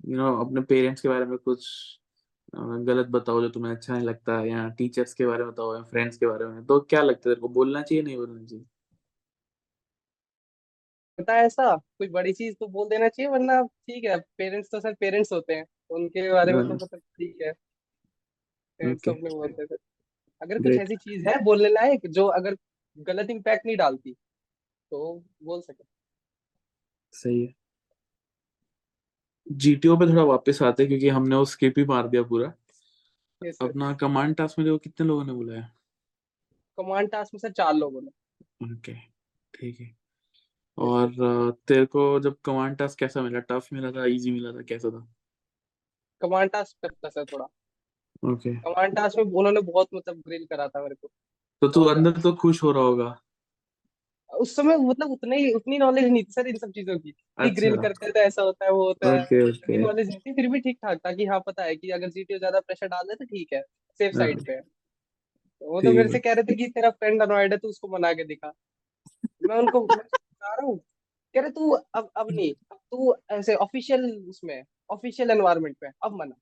यू 0.07 0.17
नो 0.17 0.35
अपने 0.37 0.61
पेरेंट्स 0.61 1.01
के 1.01 1.09
बारे 1.09 1.25
में 1.25 1.37
कुछ 1.37 1.65
गलत 2.85 3.07
बताओ 3.11 3.41
जो 3.41 3.47
तुम्हें 3.49 3.71
अच्छा 3.71 3.93
नहीं 3.93 4.03
लगता 4.03 4.39
या 4.45 4.67
टीचर्स 4.77 5.13
के 5.13 5.25
बारे 5.25 5.43
में 5.43 5.51
बताओ 5.51 5.75
या 5.75 5.81
फ्रेंड्स 5.85 6.17
के 6.17 6.25
बारे 6.27 6.45
में 6.47 6.65
तो 6.65 6.79
क्या 6.85 7.01
लगता 7.03 7.29
है 7.29 7.35
तेरे 7.35 7.41
को 7.41 7.49
बोलना 7.53 7.81
चाहिए 7.83 8.03
नहीं 8.03 8.17
बोलना 8.17 8.45
चाहिए? 8.45 8.65
पता 11.19 11.33
है 11.33 11.45
ऐसा 11.45 11.75
कोई 11.75 12.07
बड़ी 12.09 12.31
चीज़ 12.33 12.55
तो 12.55 12.67
बोल 12.69 12.87
देना 12.89 13.07
चाहिए 13.09 13.29
वरना 13.31 13.61
ठीक 13.63 14.03
है 14.05 14.17
पेरेंट्स 14.37 14.69
तो 14.71 14.79
सर 14.79 14.93
पेरेंट्स 14.99 15.33
होते 15.33 15.55
हैं 15.55 15.65
उनके 15.89 16.31
बारे 16.31 16.53
में 16.53 16.63
तो 16.63 16.73
मतलब 16.75 16.99
ठीक 16.99 17.41
है। 17.41 17.53
पेरेंट्स 18.79 19.03
तो 19.03 19.11
ओके 19.11 19.11
अपने 19.11 19.29
बोलते 19.31 19.61
हैं 19.63 19.77
अगर 20.41 20.59
कुछ 20.61 20.77
ग्रेट। 20.79 20.79
ऐसी 20.79 20.97
चीज़ 20.97 21.27
है 21.27 21.37
बोलने 21.43 21.69
लायक 21.71 22.07
जो 22.11 22.27
अगर 22.33 22.57
गलत 23.07 23.29
इम्पैक्ट 23.31 23.65
नहीं 23.65 23.77
डालती 23.77 24.13
तो 24.91 25.15
बोल 25.43 25.61
सके। 25.63 25.83
सही 27.13 27.41
है। 27.41 27.53
जीटीओ 29.49 29.95
पे 29.97 30.05
थोड़ा 30.07 30.23
वापस 30.23 30.61
आते 30.61 30.83
हैं 30.83 30.87
क्योंकि 30.89 31.09
हमने 31.09 31.35
वो 31.35 31.45
स्किप 31.45 31.77
ही 31.77 31.85
मार 31.85 32.07
दिया 32.07 32.23
पूरा। 32.23 32.51
सर 33.41 33.67
अपना 33.67 33.93
कमांड 33.93 34.35
टास्क 34.35 34.59
में 34.59 34.65
देखो 34.65 34.77
कितने 34.77 35.07
लोगों 35.07 35.23
ने 35.23 35.33
बुलाया? 35.33 35.61
कमांड 36.77 37.09
टास्क 37.11 37.33
में 37.33 37.39
सर 37.39 37.51
चार 37.51 37.73
लोगों 37.73 38.01
ने। 38.01 38.09
ओके 38.65 38.93
ठीक 39.53 39.79
है। 39.79 39.95
और 40.77 41.57
तेरे 41.67 41.85
को 41.85 42.19
जब 42.19 42.35
कमांड 42.45 42.75
टास्क 42.77 42.99
कैसा 42.99 43.21
मिला? 43.21 43.39
टफ 43.39 43.67
मिला 43.73 43.91
था 43.91 44.05
इजी 44.05 44.31
मिला 44.31 44.51
था 44.51 44.61
कैसा 44.61 44.89
था? 44.89 45.07
कमांड 46.21 46.51
टास्क 46.51 46.77
करता 46.81 47.09
सर 47.09 47.25
थोड़ा। 47.25 47.45
ओके 48.23 48.55
कमांड 48.55 48.95
टास्क 48.95 49.17
में 49.17 49.23
उन्होंने 49.25 49.61
बहुत 49.61 49.87
मतलब 49.95 50.21
ग्रिल 50.27 50.45
करा 50.45 50.67
था 50.67 50.81
मेरे 50.83 50.95
को। 50.95 51.11
तो 51.61 51.67
तू 51.67 51.83
अंदर 51.85 52.19
तो 52.21 52.33
खुश 52.33 52.63
हो 52.63 52.71
रहा 52.71 52.83
होगा। 52.83 53.19
उस 54.31 54.55
समय 54.55 54.77
मतलब 54.79 55.11
उतने 55.11 55.37
ही 55.37 55.51
उतनी 55.53 55.77
नॉलेज 55.77 56.05
नहीं 56.05 56.23
थी 56.23 56.31
सर 56.31 56.47
इन 56.47 56.57
सब 56.57 56.71
चीज़ों 56.71 56.97
की 56.99 57.11
कि 57.11 57.49
ग्रिल 57.51 57.77
अच्छा 57.77 57.89
करते 57.89 58.11
थे 58.11 58.25
ऐसा 58.25 58.41
होता 58.41 58.65
है 58.65 58.71
वो 58.71 58.85
होता 58.87 59.11
है। 59.11 59.23
Okay 59.23 59.41
okay. 59.43 59.77
नॉलेज 59.77 60.09
नहीं 60.09 60.19
थी 60.19 60.33
फिर 60.33 60.49
भी 60.49 60.59
ठीक 60.59 60.77
ठाक 60.77 60.99
था 61.05 61.11
कि 61.11 61.25
हाँ 61.25 61.39
पता 61.39 61.63
है 61.63 61.75
कि 61.75 61.89
अगर 61.91 62.09
जीटीओ 62.09 62.37
ज़्यादा 62.37 62.59
प्रेशर 62.59 62.87
डाल 62.87 63.07
दे 63.07 63.15
तो 63.15 63.25
ठीक 63.25 63.53
है 63.53 63.61
सेफ़ 63.99 64.15
हाँ। 64.15 64.23
साइड 64.23 64.45
पे 64.47 64.59
तो 65.41 65.71
वो 65.71 65.81
तो 65.81 65.91
मेरे 65.93 66.09
से 66.09 66.19
कह 66.19 66.33
रहे 66.33 66.43
थे 66.43 66.55
कि 66.55 66.67
तेरा 66.69 66.89
फ्रेंड 66.91 67.21
अनॉयड 67.21 67.53
है 67.53 67.57
तू 67.59 67.67
उसको 67.69 67.87
मना 67.87 68.13
के 68.13 68.23
दिखा। 68.25 68.51
मैं 69.41 69.57
उनको 69.57 69.81
बता 69.87 70.55
रहा 70.55 70.65
हूँ 70.67 70.77
कह 71.35 71.41
रहे 71.41 71.51
तू 71.51 71.71
अब 71.71 72.09
अब 72.17 72.31
नहीं 72.31 72.53
अब 72.71 72.77
तू 72.91 73.15
ऐसे 73.31 73.55
ऑफिशियल 73.57 74.05
उसमें 74.29 74.63
ऑफिशियल 74.89 75.31
एनवायरनमेंट 75.31 75.77
पे 75.81 75.87
अब 76.05 76.15
मना। 76.21 76.35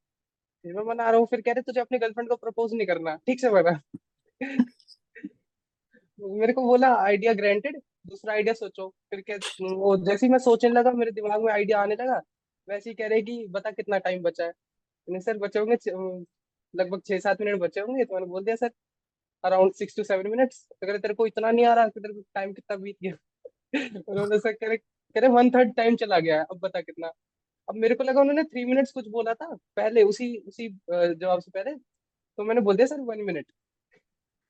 फिर 0.66 0.74
मैं 0.74 0.84
मना 0.86 1.10
रहा 1.10 1.20
हूँ 1.20 1.28
फिर 1.28 1.42
कह 1.42 1.54
रहे 1.54 1.62
तुझे 1.64 1.82
अपने 1.82 2.00
गर्लफ्रेंड 2.00 2.30
को 2.30 2.36
प्रपोज 2.38 2.74
नहीं 2.74 2.88
करना 2.88 3.16
ठीक 3.28 3.42
से 3.42 3.52
मना। 3.52 3.80
मेरे 6.20 6.54
को 6.54 6.62
बोला 6.62 6.88
आइडिया 6.98 7.34
ग्रांटेड 7.34 7.78
दूसरा 8.08 8.34
आइडिया 8.34 8.54
सोचो। 8.54 8.88
फिर 9.12 9.22
क्या, 9.22 9.38
वो 9.76 9.96
जैसे 10.06 10.26
ही 10.26 10.32
मैं 10.32 10.40
सोचने 10.40 10.70
लगा, 10.70 10.92
मेरे 10.92 11.12
दिमाग 11.12 11.44
में 11.44 11.52
आइडिया 11.54 11.80
आने 11.82 11.96
लगा, 11.96 12.22
वैसे 12.68 12.90
ही 12.90 12.96
कह 12.96 13.08
रहे 13.08 13.22
कि 13.22 13.46
बता 13.50 13.72
कितना 13.72 13.98
टाइम 14.00 14.22
बचा 14.24 14.44
है। 14.46 14.50
मैंने 15.08 15.22
सर 15.22 15.38
बचे 15.38 15.60
होंगे 15.60 15.76
लगभग 16.74 17.02
छह 17.08 17.20
सात 17.20 17.42
मिनट 17.42 17.60
बचे 17.62 17.80
होंगे। 17.82 18.06
तो 18.06 18.14
मैंने 18.16 18.28
बोल 18.28 18.44
दिया 18.44 18.56
sir 18.56 18.72
around 19.44 19.74
six 19.74 19.96
to 19.98 20.04
seven 20.04 20.30
minutes 20.32 20.66
तो 20.72 20.88
कह 20.88 20.98
तेरे 20.98 21.14
को 21.14 21.28
इतना 21.28 21.52
नहीं 21.52 21.66
आ 21.66 21.74
रहा 21.74 21.88
कि 21.88 22.00
तेरे 22.00 22.14
को 22.14 22.22
टाइम 22.36 22.54
कितना 22.54 22.78
बीत 22.78 22.98
गया? 23.04 23.14
उन्होंने 24.10 24.40
सर 24.40 24.54
कह 24.54 24.68
रहे 24.68 24.78
कह 24.78 25.20
रहे 25.22 25.30
वन 25.32 25.50
थर्ड 25.52 25.76
टाइम 25.76 25.96
चला 25.96 26.20
गया 26.20 26.40
है, 26.40 26.46
अब 26.52 26.60
बता 26.60 26.82
कितना? 26.82 27.12
अब 27.68 27.76
मेरे 27.78 27.96
को 27.96 28.04
लगा 28.04 28.22
उन्होंने 28.22 28.44
थ्री 28.46 28.66
मिनट्स 28.66 28.92
कुछ 28.94 29.08
बोला 29.10 29.34
था, 29.36 29.54
पहले 29.78 30.04
उसी 30.04 30.36
उसी 30.48 30.70
जवाब 30.92 31.40
से 31.42 31.52
पहले। 31.52 31.76
तो 31.76 32.44
मैंने 32.46 32.62
बोल 32.62 32.76
दिया 32.78 32.88
sir 32.88 33.02
one 33.04 33.22
minute 33.24 33.48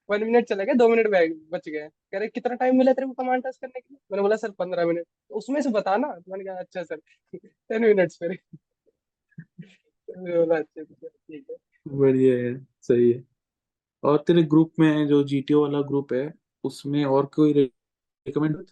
one 0.10 0.24
minute 0.24 0.46
चला 0.50 0.64
गया 0.64 0.74
दो 0.76 0.88
मिनट 0.90 1.08
बच 1.52 1.68
गए। 1.70 1.88
कह 1.88 2.18
रहे 2.20 2.28
कितना 2.30 2.56
टाइम 2.56 2.78
मिला 2.78 2.94
तेरे 2.94 3.08
को 3.08 3.14
कमांड 3.14 3.44
टास्क 3.44 3.62
करने 3.62 3.80
के 3.80 3.94
लिए? 3.94 4.00
मैंने 4.12 4.22
बोला 4.22 4.36
सर 4.38 4.52
पंद्रह 4.60 4.86
मिनट 4.86 5.06
तो 5.30 5.36
उसमें 5.36 5.62
से 5.62 5.70
बता 5.72 5.96
ना। 5.98 6.08
तो 6.10 6.32
मैंने 6.32 6.44
कहा 6.46 6.60
अच्छा 6.60 6.84
सर 6.84 6.98
टेन 7.36 7.82
मिनट्स 7.82 8.18
फिर 8.20 8.38
बोला 10.10 10.58
अच्छा 10.58 10.84
ठीक 10.84 11.46
है 11.50 11.56
बढ़िया 11.86 12.36
है 12.38 12.56
सही 12.82 13.12
है। 13.12 13.24
और 14.04 14.18
तेरे 14.28 14.44
ग्रुप 14.46 14.74
में 14.80 15.08
जो 15.08 15.24
जीटीओ 15.26 15.62
वाला 15.62 15.82
ग्रुप 15.88 16.14
है 16.14 16.32
उसमें 16.64 17.04
और 17.06 17.26
कोई 17.36 17.54
रिकमेंड 17.54 18.66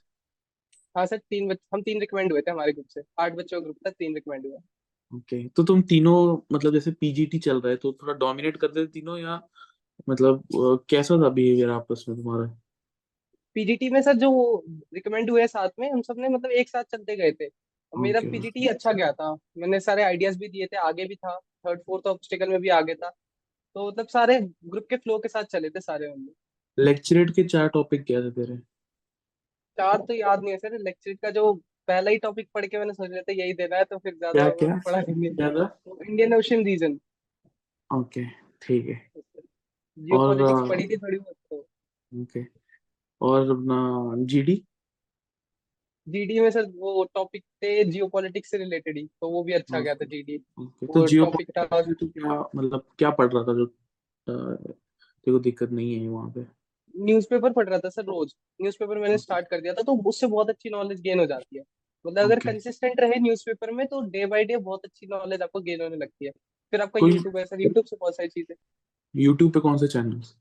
हाँ 0.95 1.05
सर 1.05 1.17
तीन 1.19 1.47
बच, 1.47 1.57
हम 1.73 1.81
तीन 1.81 1.99
रिकमेंड 1.99 2.31
हुए 2.31 2.41
थे 2.41 2.51
हमारे 2.51 2.73
ग्रुप 2.73 2.87
से। 2.89 3.01
आठ 3.19 3.33
बच्चों 3.33 3.59
का 3.59 3.63
ग्रुप 3.63 3.77
था 3.87 3.89
तीन 3.91 4.13
रिकमेंड 4.15 4.45
हुए। 4.45 4.57
Okay 5.11 5.37
okay. 5.37 5.55
तो 5.55 5.63
तुम 5.63 5.81
तीनों 5.81 6.37
मतलब 6.51 6.73
जैसे 6.73 6.91
पीजीटी 6.91 7.39
चल 7.39 7.59
रहा 7.61 7.71
है 7.71 7.77
तो 7.77 7.91
थोड़ा 7.93 8.13
डोमिनेट 8.15 8.57
कर 8.57 8.67
देते 8.67 8.91
तीनों 8.91 9.17
या 9.17 9.35
मतलब 10.09 10.39
अ, 10.39 10.85
कैसा 10.89 11.15
था 11.15 11.29
बिहेवियर 11.29 11.69
आपस 11.69 12.05
में 12.09 12.17
तुम्हारा? 12.17 12.45
पीजीटी 13.55 13.89
में 13.89 14.01
सर 14.01 14.13
जो 14.13 14.29
रिकमेंड 14.93 15.29
हुए 15.29 15.47
साथ 15.47 15.69
में 15.79 15.91
हम 15.91 16.01
सबने 16.01 16.29
मतलब 16.29 16.51
एक 16.51 16.69
साथ 16.69 16.83
चलते 16.83 17.15
गए 17.15 17.31
थे। 17.31 17.45
और 17.45 17.99
मेरा 17.99 18.19
Okay. 18.19 18.31
पीजीटी 18.31 18.67
अच्छा 18.67 18.91
गया 18.91 19.11
था। 19.11 19.33
मैंने 19.57 19.79
सारे 19.79 20.03
आइडियाज़ 20.03 20.37
भी 20.39 20.47
दिए 20.47 20.65
थे 20.65 20.77
आगे 20.77 21.05
भी 21.05 21.15
था। 21.15 21.37
थर्ड 21.37 21.81
फोर्थ 21.81 22.07
ऑब्स्टिकल 22.07 22.49
में 22.49 22.59
भी 22.61 22.69
आगे 22.69 22.95
था। 22.95 23.09
तो 23.75 23.87
मतलब 23.87 24.07
सारे 24.07 24.39
ग्रुप 24.41 24.87
के 24.89 24.97
फ्लो 24.97 25.17
के 25.19 25.27
साथ 25.27 25.43
चले 25.43 25.69
थे 25.69 25.81
सारे 25.81 26.07
हम 26.07 26.19
लोग। 26.19 26.85
लेक्चरेट 26.85 27.31
के 27.31 27.43
चार 27.43 27.67
टॉपिक 27.67 28.03
क्या 28.03 28.21
थे 28.21 28.31
तेरे? 28.31 28.57
चार 29.77 29.97
तो 29.97 30.13
याद 30.13 30.41
नहीं 30.43 30.51
है 30.51 30.57
सर। 30.57 30.77
लेक्चर 30.79 31.13
का 31.13 31.29
जो 31.29 31.53
पहला 31.87 32.11
ही 32.11 32.17
टॉपिक 32.17 32.49
पढ़ 32.53 32.65
के 32.65 32.77
मैंने 32.77 32.93
सोच 32.93 33.09
लिया 33.09 33.21
था 33.21 33.33
यही 33.33 33.53
देना 33.53 33.77
है 33.77 33.83
तो 33.83 33.97
फिर 33.97 34.13
क्या 34.13 34.31
ज़्यादा 34.33 34.49
क्या 34.49 34.75
पढ़ा 34.85 35.01
नहीं 35.01 35.35
क्या 35.35 35.49
था? 35.49 35.65
तो 35.65 35.99
इंडियन 36.03 36.33
ओशन 36.33 36.65
रीजन 36.65 36.99
ओके 37.89 38.25
ठीक 38.61 38.87
है। 38.87 39.01
जियो 39.97 40.17
और, 40.17 40.27
पॉलिटिक्स 40.27 40.69
पढ़ी 40.69 40.87
थी 40.87 40.97
थोड़ी 40.97 41.17
बहुत 41.17 41.35
तो। 41.49 41.65
ओके 42.11 42.45
और 43.21 43.49
अपना 43.51 43.77
जीडी 44.25 44.61
जीडी 46.07 46.39
में 46.39 46.49
सर 46.51 46.65
वो 46.77 47.03
टॉपिक 47.13 47.43
थे 47.63 47.83
जियो 47.83 48.07
पॉलिटिक्स 48.07 48.49
से 48.51 48.57
रिलेटेड 48.57 48.97
ही 48.97 49.05
तो 49.21 49.29
वो 49.29 49.43
भी 49.43 49.53
अच्छा 49.53 49.79
गया 49.79 49.93
था 49.95 50.05
जीडी 50.05 50.37
ओके 50.59 50.85
तो 50.87 50.99
वो 50.99 51.05
जियो 51.07 51.25
टॉपिक 51.25 51.49
था 51.51 51.65
तो 51.81 52.07
क्या 52.07 52.39
मतलब 52.55 52.85
क्या 52.99 53.09
पढ़ 53.11 53.31
रहा 53.33 53.43
था 53.43 53.53
जो 53.53 53.65
को 55.27 55.39
दिक्कत 55.39 55.71
नहीं 55.71 55.93
है 55.95 56.07
वहाँ 56.07 56.29
पे। 56.31 56.45
न्यूज़पेपर 56.95 57.53
पढ़ 57.53 57.69
रहा 57.69 57.79
था 57.79 57.89
सर 57.89 58.03
रोज। 58.05 58.33
न्यूज़पेपर 58.59 58.99
मैंने 58.99 59.17
स्टार्ट 59.17 59.47
कर 59.47 59.61
दिया 59.61 59.73
था 59.73 59.81
तो 59.83 59.95
उससे 60.09 60.27
बहुत 60.27 60.49
अच्छी 60.49 60.69
नॉलेज 60.69 61.01
गेन 61.01 61.19
हो 61.19 61.25
जाती 61.25 61.57
है। 61.57 61.63
मतलब 62.05 62.23
अगर. 62.23 62.39
कंसिस्टेंट 62.41 62.99
रहे 62.99 63.19
न्यूज़पेपर 63.19 63.71
में 63.71 63.85
तो 63.87 64.01
डे 64.09 64.25
बाय 64.25 64.43
डे 64.43 64.57
बहुत 64.59 64.85
अच्छी 64.85 65.07
नॉलेज 65.07 65.41
आपको 65.41 65.61
गेन 65.61 65.81
होने 65.81 65.95
लगती 65.97 66.25
है। 66.25 66.31
फिर 66.73 66.81
आपका 66.81 66.99
यूट्यूब 67.01 67.37
है 67.37 67.45
सर 67.45 67.61
यूट्यूब 67.61 67.85
से 67.85 67.95
बहुत 67.95 68.15
सारी 68.15 68.29
चीज़ें। 68.29 68.55
यूट्यूब 69.15 69.51
पे 69.53 69.59
कौन 69.59 69.77
से 69.77 69.87
चैनल्स 69.87 70.35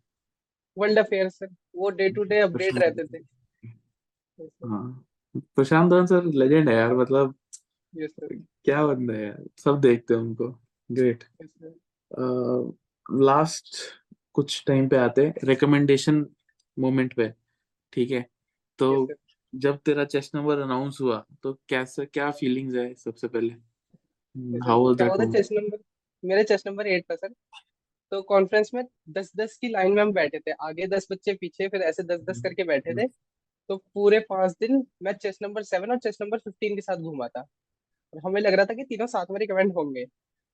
वर्ल्ड 0.77 0.99
अफेयर 0.99 1.29
सर 1.29 1.49
वो 1.77 1.91
डे 1.91 2.09
टू 2.11 2.23
डे 2.25 2.39
अपडेट 2.41 2.79
रहते 2.79 3.05
थे। 3.07 3.19
हाँ 4.67 5.07
प्रशांत 5.37 5.91
दान 5.91 6.07
सर 6.07 6.25
लेजेंड 6.35 6.69
है 6.69 6.75
यार 6.75 6.95
मतलब 6.97 7.35
यस 7.95 8.11
सर 8.11 8.35
क्या 8.65 8.87
बंदा 8.87 9.15
है 9.15 9.25
यार 9.25 9.45
सब 9.65 9.81
देखते 9.81 10.15
हैं 10.15 10.21
उनको। 10.21 10.49
ग्रेट 10.91 11.25
यस 11.43 11.49
सर 11.51 13.23
लास्ट 13.23 13.77
कुछ 14.35 14.63
टाइम 14.67 14.89
पे 14.89 14.97
आते 14.97 15.27
हैं 15.27 15.35
रिकमेंडेशन 15.45 16.27
मोमेंट 16.77 17.15
पे 17.15 17.29
ठीक 17.93 18.11
है? 18.11 18.27
तो 18.79 19.07
सर 19.07 19.15
जब 19.53 19.79
तेरा 19.79 20.05
चेस्ट 20.07 20.35
नंबर 20.37 20.59
अनाउंस 20.59 20.99
हुआ 21.01 21.25
तो 21.43 21.53
कैसे 21.69 22.07
क्या 22.07 22.31
फीलिंग्स 22.31 22.75
है 22.75 22.93
सबसे 22.95 23.29
पहले? 23.29 23.53
How 24.67 24.85
was 24.85 24.97
that 24.97 25.33
chest 25.33 25.53
number 25.53 25.79
मेरे 26.23 26.45
चेस्ट 26.45 26.67
नंबर 26.69 26.87
एट 26.87 27.05
था 27.11 27.15
सर 27.17 27.35
तो 28.15 28.21
कॉन्फ्रेंस 28.23 28.71
में 28.75 28.83
दस 29.11 29.33
दस 29.37 29.57
की 29.59 29.69
लाइन 29.69 29.93
में 29.93 30.03
हम 30.03 30.13
बैठे 30.13 30.39
थे। 30.39 30.53
आगे 30.63 30.87
दस 30.87 31.07
बच्चे 31.13 31.33
पीछे 31.35 31.69
फिर 31.69 31.83
ऐसे 31.83 32.03
दस 32.03 32.21
दस 32.21 32.41
करके 32.43 32.65
बैठे 32.65 32.95
थे। 32.95 33.07
तो 33.71 33.77
पूरे 33.95 34.21
पाँच 34.21 34.53
दिन 34.61 34.87
मैं 35.03 35.13
चेस्ट 35.13 35.43
नंबर 35.43 35.63
सेवन 35.63 35.91
और 35.91 35.99
चेस्ट 35.99 36.23
नंबर 36.23 36.39
फिफ्टीन 36.39 36.75
के 36.77 36.83
साथ 36.83 36.97
घूमा 36.97 37.29
था। 37.29 37.41
और 38.13 38.21
हमें 38.27 38.41
लग 38.41 38.55
रहा 38.55 38.67
था 38.67 38.75
कि 38.75 38.85
तीनों 38.85 39.07
साथ 39.07 39.27
में 39.31 39.39
रिकमेंड 39.41 39.73
होंगे। 39.75 40.05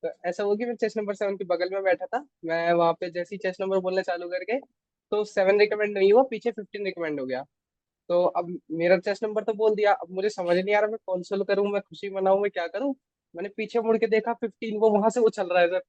तो 0.02 0.10
ऐसा 0.26 0.42
हुआ 0.42 0.56
कि 0.56 0.66
मैं 0.66 0.74
चेस्ट 0.76 0.98
नंबर 0.98 1.14
सेवन 1.14 1.36
के 1.36 1.44
बगल 1.44 1.70
में 1.74 1.82
बैठा 1.84 2.06
था। 2.06 2.24
मैं 2.44 2.72
वहाँ 2.72 2.92
पे 2.92 3.10
जैसे 3.10 3.36
ही 3.36 3.38
चेस्ट 3.38 3.60
नंबर 3.62 3.78
बोलना 3.80 4.02
चालू 4.02 4.28
करके 4.28 4.58
तो 5.12 5.24
सेवन 5.24 5.60
रिकमेंड 5.60 5.98
नहीं 5.98 6.12
हुआ 6.12 6.22
पीछे 6.30 6.50
फिफ्टीन 6.50 6.84
रिकमेंड 6.84 7.20
हो 7.20 7.26
गया। 7.26 7.42
तो 8.08 8.22
अब 8.24 8.58
मेरा 8.72 8.98
चेस्ट 8.98 9.24
नंबर 9.24 9.44
तो 9.44 9.54
बोल 9.54 9.74
दिया। 9.76 9.92
अब 9.94 10.10
मुझे 10.12 10.30
समझ 10.30 10.56
नहीं 10.56 10.74
आ 10.76 10.80
रहा 10.80 10.90
मैं 10.90 10.98
कौन 11.06 11.44
करूँ 11.44 11.68
मैं 11.72 11.82
खुशी 11.82 12.10
मनाऊं 12.10 12.40
मैं 12.42 12.50
क्या 12.50 12.66
करूँ? 12.68 12.94
मैंने 13.34 13.48
पीछे 13.48 13.80
मुड़ 13.80 13.96
के 13.98 14.06
देखा 14.08 14.32
फिफ्टीन 14.34 14.78
वो 14.78 14.90
वहाँ 14.90 15.10
से 15.10 15.20
वो 15.20 15.28
चल 15.30 15.48
रहा 15.48 15.62
है 15.62 15.68
सर 15.68 15.82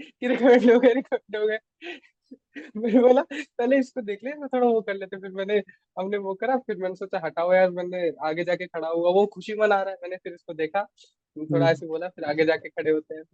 कि 0.00 0.28
रिकमेंड 0.28 0.70
हो 0.72 0.78
गए 0.80 0.92
रिकमेंड 0.94 1.36
हो। 1.36 1.46
गए 1.46 1.58
मैंने 2.76 3.00
बोला 3.02 3.22
पहले 3.32 3.78
इसको 3.78 4.02
देख 4.02 4.20
ले 4.24 4.30
मैं 4.32 4.48
थोड़ा 4.48 4.66
वो 4.68 4.80
कर 4.82 4.94
लेते 4.94 5.16
फिर 5.18 5.30
मैंने 5.32 5.58
हमने 5.96 6.18
वो 6.20 6.34
करा 6.36 6.56
फिर 6.58 6.76
मैंने 6.78 6.94
सोचा 6.96 7.20
हटाओ 7.24 7.52
यार। 7.54 7.70
मैंने 7.72 8.08
आगे 8.28 8.44
जाके 8.44 8.66
खड़ा 8.68 8.88
हुआ 8.88 9.10
वो 9.12 9.26
खुशी 9.34 9.54
मना 9.56 9.82
रहा 9.82 9.90
है। 9.90 9.98
मैंने 10.02 10.16
फिर 10.18 10.34
इसको 10.34 10.54
देखा 10.54 10.84
थोड़ा 11.36 11.54
हम्म। 11.56 11.68
ऐसे 11.68 11.86
बोला 11.88 12.08
फिर 12.10 12.24
आगे 12.26 12.44
जाके 12.46 12.68
खड़े 12.70 12.90
होते 12.90 13.14
हैं। 13.14 13.24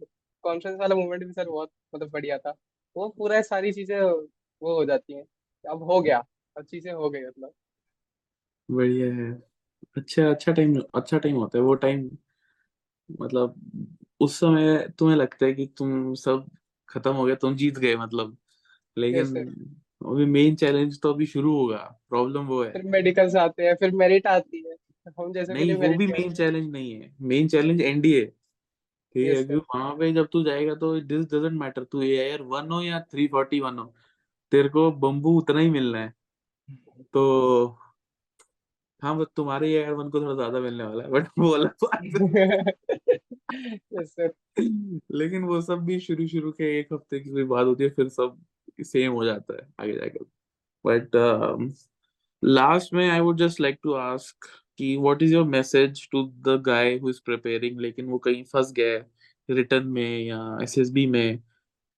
कॉन्फ्रेंस 0.43 0.77
वाला 0.79 0.95
मूवमेंट 0.95 1.25
भी 1.25 1.33
सर 1.33 1.49
बहुत 1.49 1.71
मतलब 1.95 2.09
बढ़िया 2.11 2.37
था। 2.39 2.55
वो 2.95 3.09
पूरा 3.17 3.41
सारी 3.43 3.71
चीज़ें 3.73 3.99
वो 4.01 4.75
हो 4.75 4.85
जाती 4.85 5.13
हैं। 5.13 5.25
अब 5.65 5.83
हो 5.85 6.01
गया 6.01 6.23
अब 6.55 6.65
चीज़ें 6.65 6.91
हो 6.93 7.09
गई 7.09 7.21
मतलब। 7.21 7.53
बढ़िया 8.69 9.07
है। 9.15 9.31
अच्छा 9.97 10.29
अच्छा 10.29 10.51
टाइम 10.53 10.75
अच्छा 10.95 11.17
टाइम 11.17 11.35
होता 11.35 11.57
है। 11.57 11.63
वो 11.63 11.73
टाइम 11.77 12.09
मतलब 13.09 13.55
उस 14.21 14.35
समय 14.35 14.77
तुम्हें 14.99 15.15
लगता 15.17 15.45
है 15.45 15.53
कि 15.53 15.65
तुम 15.77 16.13
सब 16.15 16.49
खत्म 16.89 17.13
हो 17.13 17.25
गया 17.25 17.35
तुम 17.35 17.55
जीत 17.55 17.77
गए 17.79 17.95
मतलब। 17.95 18.37
लेकिन 18.97 19.37
अभी 20.01 20.25
मेन 20.25 20.55
चैलेंज 20.55 20.99
तो 21.01 21.13
अभी 21.13 21.25
शुरू 21.25 21.55
होगा 21.55 21.77
प्रॉब्लम 22.09 22.45
वो 22.45 22.63
है। 22.63 22.71
फिर 22.71 22.83
मेडिकल्स 22.91 23.35
आते 23.35 23.63
हैं 23.63 23.75
फिर 23.75 23.91
मेरिट 23.95 24.27
आती 24.27 24.63
है। 24.67 24.75
हम 25.19 25.31
जैसे 25.33 25.53
नहीं 25.53 25.73
वो 25.75 25.93
भी 25.97 26.07
मेन 26.07 26.33
चैलेंज 26.33 26.71
नहीं 26.71 26.93
है। 26.93 27.11
मेन 27.21 27.47
चैलेंज 27.47 27.81
एनडीए 27.81 28.25
ठीक 29.15 29.27
है 29.27 29.43
क्योंकि 29.43 29.55
वहाँ 29.75 29.93
पे 29.95 30.11
जब 30.13 30.27
तू 30.33 30.43
जाएगा 30.43 30.75
तो 30.75 30.99
दिस 31.01 31.25
डजंट 31.25 31.59
मैटर 31.59 31.83
तू 31.83 32.01
एआईआर 32.01 32.41
वन 32.47 32.71
हो 32.71 32.81
या 32.81 32.99
थ्री 33.11 33.27
फोर्टी 33.27 33.59
वन 33.59 33.79
हो 33.79 33.93
तेरे 34.51 34.69
को 34.69 34.91
बम्बू 35.01 35.37
उतना 35.37 35.59
ही 35.59 35.69
मिलना 35.69 35.99
है। 35.99 36.13
तो 37.13 37.23
हाँ 39.01 39.15
बस 39.17 39.27
तुम्हारे 39.35 39.69
एआईआर 39.71 39.93
वन 39.93 40.09
को 40.09 40.21
थोड़ा 40.21 40.33
ज़्यादा 40.35 40.59
मिलने 40.59 40.83
वाला 40.83 41.03
है 41.03 41.09
बट 41.11 41.27
वो 41.39 41.49
अलग 41.51 41.73
बात 41.83 42.01
लेकिन 45.13 45.43
वो 45.45 45.59
सब 45.61 45.83
भी 45.85 45.99
शुरू 46.01 46.27
शुरू 46.27 46.51
के 46.53 46.79
एक 46.79 46.93
हफ़्ते 46.93 47.19
की 47.19 47.29
कोई 47.31 47.43
बात 47.45 47.65
होती 47.67 47.83
है, 47.83 47.89
फिर 47.91 48.09
सब 48.09 48.41
सेम 48.83 49.11
हो 49.13 49.25
जाता 49.25 49.53
है, 49.55 49.67
आगे 49.79 49.93
जाकर 49.93 50.25
बट 50.85 51.15
लास्ट 52.43 52.93
में 52.93 53.09
I 53.09 53.19
would 53.21 53.37
just 53.39 53.61
like 53.61 53.79
to 53.83 53.93
ask 53.95 54.47
कि 54.79 54.95
what 54.97 55.23
is 55.23 55.33
your 55.33 55.45
message 55.47 56.07
to 56.11 56.23
the 56.47 56.61
guy 56.65 56.97
who 56.99 57.09
is 57.09 57.21
preparing 57.25 57.79
लेकिन 57.81 58.07
वो 58.07 58.17
कहीं 58.19 58.43
फंस 58.45 58.71
गया 58.73 58.93
है, 58.93 59.05
रिटर्न 59.49 59.87
में 59.89 60.19
या 60.19 60.39
एसएसबी 60.63 61.05
में 61.09 61.39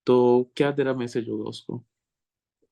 तो 0.07 0.17
क्या 0.57 0.71
तेरा 0.73 0.93
मैसेज 0.95 1.29
होगा 1.29 1.49
उसको? 1.49 1.83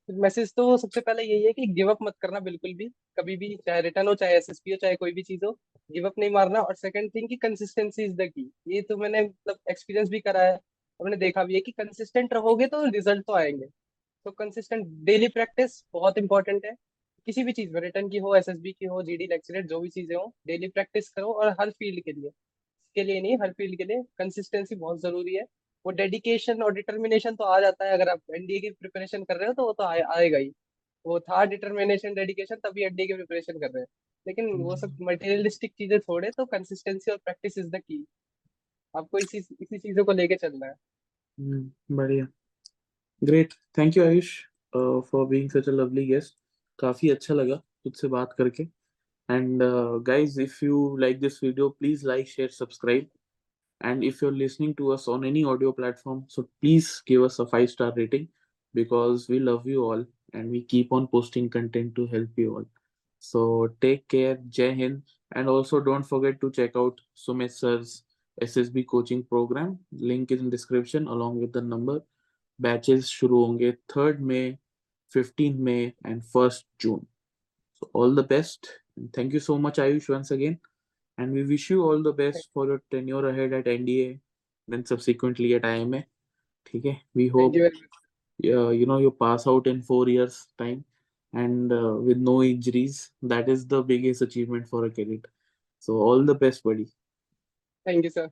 मैसेज 0.10 0.54
तो 0.56 0.76
सबसे 0.78 1.02
पहले 1.02 1.24
यही 1.24 1.44
है 1.46 1.52
कि 1.54 1.65
गिव 1.74 1.89
अप 1.91 1.98
मत 2.04 2.13
करना 2.22 2.39
बिल्कुल 2.41 2.74
भी, 2.76 2.88
कभी 3.20 3.36
भी, 3.38 3.56
चाहे 3.58 3.82
रिटर्न 3.82 4.08
हो, 4.08 4.15
चाहे 4.15 4.38
एसएसपी 4.38 4.72
हो, 4.72 4.78
चाहे 4.82 4.96
कोई 4.96 5.12
भी 5.13 5.24
चीज़ 5.24 5.46
हो 5.46 5.52
गिव 5.91 6.06
अप 6.08 6.19
नहीं 6.19 6.30
मारना 6.32 6.62
और 6.62 6.75
सेकंड 6.75 7.12
थिंग 7.15 7.27
कि 7.30 7.36
कंसिस्टेंसी 7.38 8.04
इज़ 8.06 8.15
द 8.15 8.27
की 8.30 8.49
ये 8.67 8.82
तो 8.82 8.97
मैंने 8.97 9.21
मतलब 9.21 9.58
एक्सपीरियंस 9.71 10.10
भी 10.10 10.19
करा 10.19 10.43
है 10.43 10.54
और 10.54 11.06
मैंने 11.06 11.17
देखा 11.17 11.43
भी 11.43 11.54
है 11.56 11.60
कि 11.62 11.71
कंसिस्टेंट 11.71 12.34
रहोगे 12.34 12.67
तो 12.67 12.84
रिज़ल्ट 12.86 13.25
तो 13.27 13.34
आएँगे. 13.36 13.65
तो 14.25 14.32
कंसिस्टेंट 14.32 14.86
डेली 15.06 15.27
प्रैक्टिस 15.30 15.84
बहुत 15.93 16.17
इंपॉर्टेंट 16.17 16.65
है. 16.65 16.73
किसी 17.27 17.43
भी 17.43 17.51
चीज़ 17.54 17.71
में 17.73 17.80
रिटर्न 17.82 18.10
की 18.10 18.17
हो 18.17 18.36
एसएसबी 18.36 18.71
की 18.71 18.86
हो 18.86 19.01
जीडी 19.04 19.27
लेक्चरेट 19.27 19.67
जो 19.67 19.80
भी 19.80 19.89
चीज़ें 19.89 20.15
हो 20.15 20.25
डेली 20.47 20.67
प्रैक्टिस 20.69 21.10
करो 21.10 21.34
और 21.34 21.49
हर 21.60 21.69
फ़ील्ड 21.71 22.04
के 22.06 22.12
लिए. 22.12 22.30
इसके 22.30 23.04
लिए 23.04 23.21
नहीं 23.21 23.38
हर 23.41 23.51
फ़ील्ड 23.54 23.77
के 23.77 23.84
लिए 23.84 24.01
कंसिस्टेंसी 24.19 24.75
बहुत 24.75 25.01
ज़रूरी 25.01 25.36
है. 25.36 25.43
वो 25.86 25.91
डेडिकेशन 25.93 26.63
और 26.63 26.73
डिटर्मिनेशन 26.73 27.36
तो 27.36 27.43
आ 27.45 27.60
जाता 27.62 27.86
है. 27.86 27.93
अगर 27.93 28.10
आप 28.10 28.21
एनडीए 28.36 28.60
की 28.60 28.69
प्रिपरेशन 28.71 29.23
कर 29.23 29.38
रहे 29.38 29.47
हो 29.47 29.54
तो 29.54 29.65
वो 29.65 29.73
तो 29.73 29.84
आए, 29.84 30.01
आएगा 30.17 30.38
ही. 30.38 30.51
वो 31.06 31.19
था 31.19 31.43
डिटर्मिनेशन 31.45 32.13
डेडिकेशन 32.13 32.56
तभी 32.65 32.84
एनडीए 32.86 33.08
की 33.08 33.13
प्रिपरेशन 33.13 33.60
कर 33.60 33.71
रहे 33.71 33.82
हैं. 33.82 33.88
लेकिन 34.28 34.52
वो 34.62 34.76
सब 34.78 34.98
मटेरियलिस्टिक 35.02 35.74
चीज़ें 35.78 35.98
छोड़े 36.00 36.30
तो 36.38 36.46
कंसिस्टेंसी 36.46 37.12
और 37.12 37.18
प्रैक्टिस 37.18 37.58
इज़ 37.58 37.68
द 37.68 37.80
की 37.80 38.06
आपको 38.94 39.18
इसी 39.18 39.38
इसी 39.38 39.78
चीज़ों 39.78 40.06
को 40.06 40.12
लेके 40.12 40.36
चलना 40.36 40.66
है। 40.66 40.74
हम्म, 41.38 41.96
बढ़िया। 41.96 42.28
Great 43.22 43.54
thank 43.78 43.98
you 43.98 44.04
Ayush 44.04 44.38
for 44.76 45.26
being 45.28 45.50
such 45.50 45.70
a 45.70 45.72
lovely 45.72 46.06
guest 46.08 46.38
काफ़ी 46.80 47.10
अच्छा 47.10 47.34
लगा 47.34 47.56
तुझसे 47.56 48.08
बात 48.08 48.34
करके। 48.38 48.64
And 49.30 49.64
guys 50.08 50.38
if 50.40 50.64
you 50.66 50.98
like 50.98 51.20
this 51.20 51.44
video 51.44 51.70
please 51.70 52.08
like 52.08 52.28
share 52.28 52.50
subscribe 52.50 53.10
and 53.82 54.04
if 54.04 54.22
you're 54.22 54.32
listening 54.32 54.74
to 54.76 54.92
us 54.92 55.08
on 55.08 55.24
any 55.26 55.44
audio 55.44 55.72
platform 55.72 56.24
so 56.28 56.48
please 56.62 57.02
give 57.06 57.24
us 57.24 57.40
a 57.40 57.46
five 57.48 57.70
star 57.70 57.92
rating 57.96 58.28
because 58.76 59.28
we 59.28 59.40
love 59.40 59.66
you 59.66 59.84
all 59.84 60.06
and 60.34 60.52
we 60.52 60.62
keep 60.64 60.92
on 60.92 61.08
posting 61.08 61.50
content 61.50 61.96
to 61.96 62.06
help 62.08 62.30
you 62.38 62.56
all. 62.56 62.66
So 63.22 63.70
take 63.80 64.08
care, 64.08 64.40
Jai 64.50 64.74
Hind, 64.74 65.04
and 65.34 65.48
also 65.48 65.80
don't 65.80 66.04
forget 66.04 66.42
to 66.42 66.50
check 66.50 66.76
out 66.76 67.00
Sumit 67.16 67.52
sir's 67.52 68.02
SSB 68.42 68.88
coaching 68.88 69.22
program. 69.24 69.78
Link 69.92 70.32
is 70.32 70.42
in 70.42 70.50
description 70.50 71.08
along 71.08 71.40
with 71.40 71.54
the 71.54 71.62
number. 71.62 72.02
Batches 72.60 73.12
shuru 73.12 73.46
honge 73.46 73.78
3rd 73.90 74.20
May, 74.20 74.58
15th 75.16 75.60
May, 75.60 75.94
and 76.04 76.24
1st 76.24 76.64
June. 76.80 77.06
So 77.80 77.92
all 77.94 78.12
the 78.16 78.24
best. 78.24 78.68
And 78.98 79.14
thank 79.14 79.34
you 79.34 79.40
so 79.40 79.60
much, 79.60 79.78
Ayush, 79.78 80.10
once 80.10 80.32
again. 80.32 80.60
And 81.20 81.32
we 81.32 81.44
wish 81.44 81.70
you 81.70 81.84
all 81.84 82.02
the 82.02 82.14
best 82.14 82.50
for 82.52 82.66
your 82.66 82.82
tenure 82.90 83.30
ahead 83.30 83.54
at 83.54 83.66
NDA, 83.66 84.20
then 84.68 84.84
subsequently 84.84 85.54
at 85.54 85.64
IMA. 85.64 86.06
Okay, 86.76 87.04
we 87.14 87.28
hope 87.28 87.54
you. 87.54 87.70
Uh, 88.44 88.70
you 88.70 88.88
know 88.88 88.98
you 88.98 89.12
pass 89.12 89.46
out 89.46 89.68
in 89.68 89.84
four 89.84 90.10
years 90.10 90.48
time 90.58 90.84
and 91.34 91.72
uh, 91.72 91.96
with 92.08 92.17
no 92.17 92.44
injuries 92.44 93.12
that 93.22 93.50
is 93.50 93.67
the 93.67 93.82
biggest 93.84 94.22
achievement 94.22 94.67
for 94.67 94.86
a 94.86 94.89
cadet 94.89 95.26
so 95.80 95.96
all 95.98 96.24
the 96.24 96.36
best 96.36 96.63
buddy 96.63 96.88
Thank 97.86 98.04
you, 98.04 98.10
sir. 98.10 98.32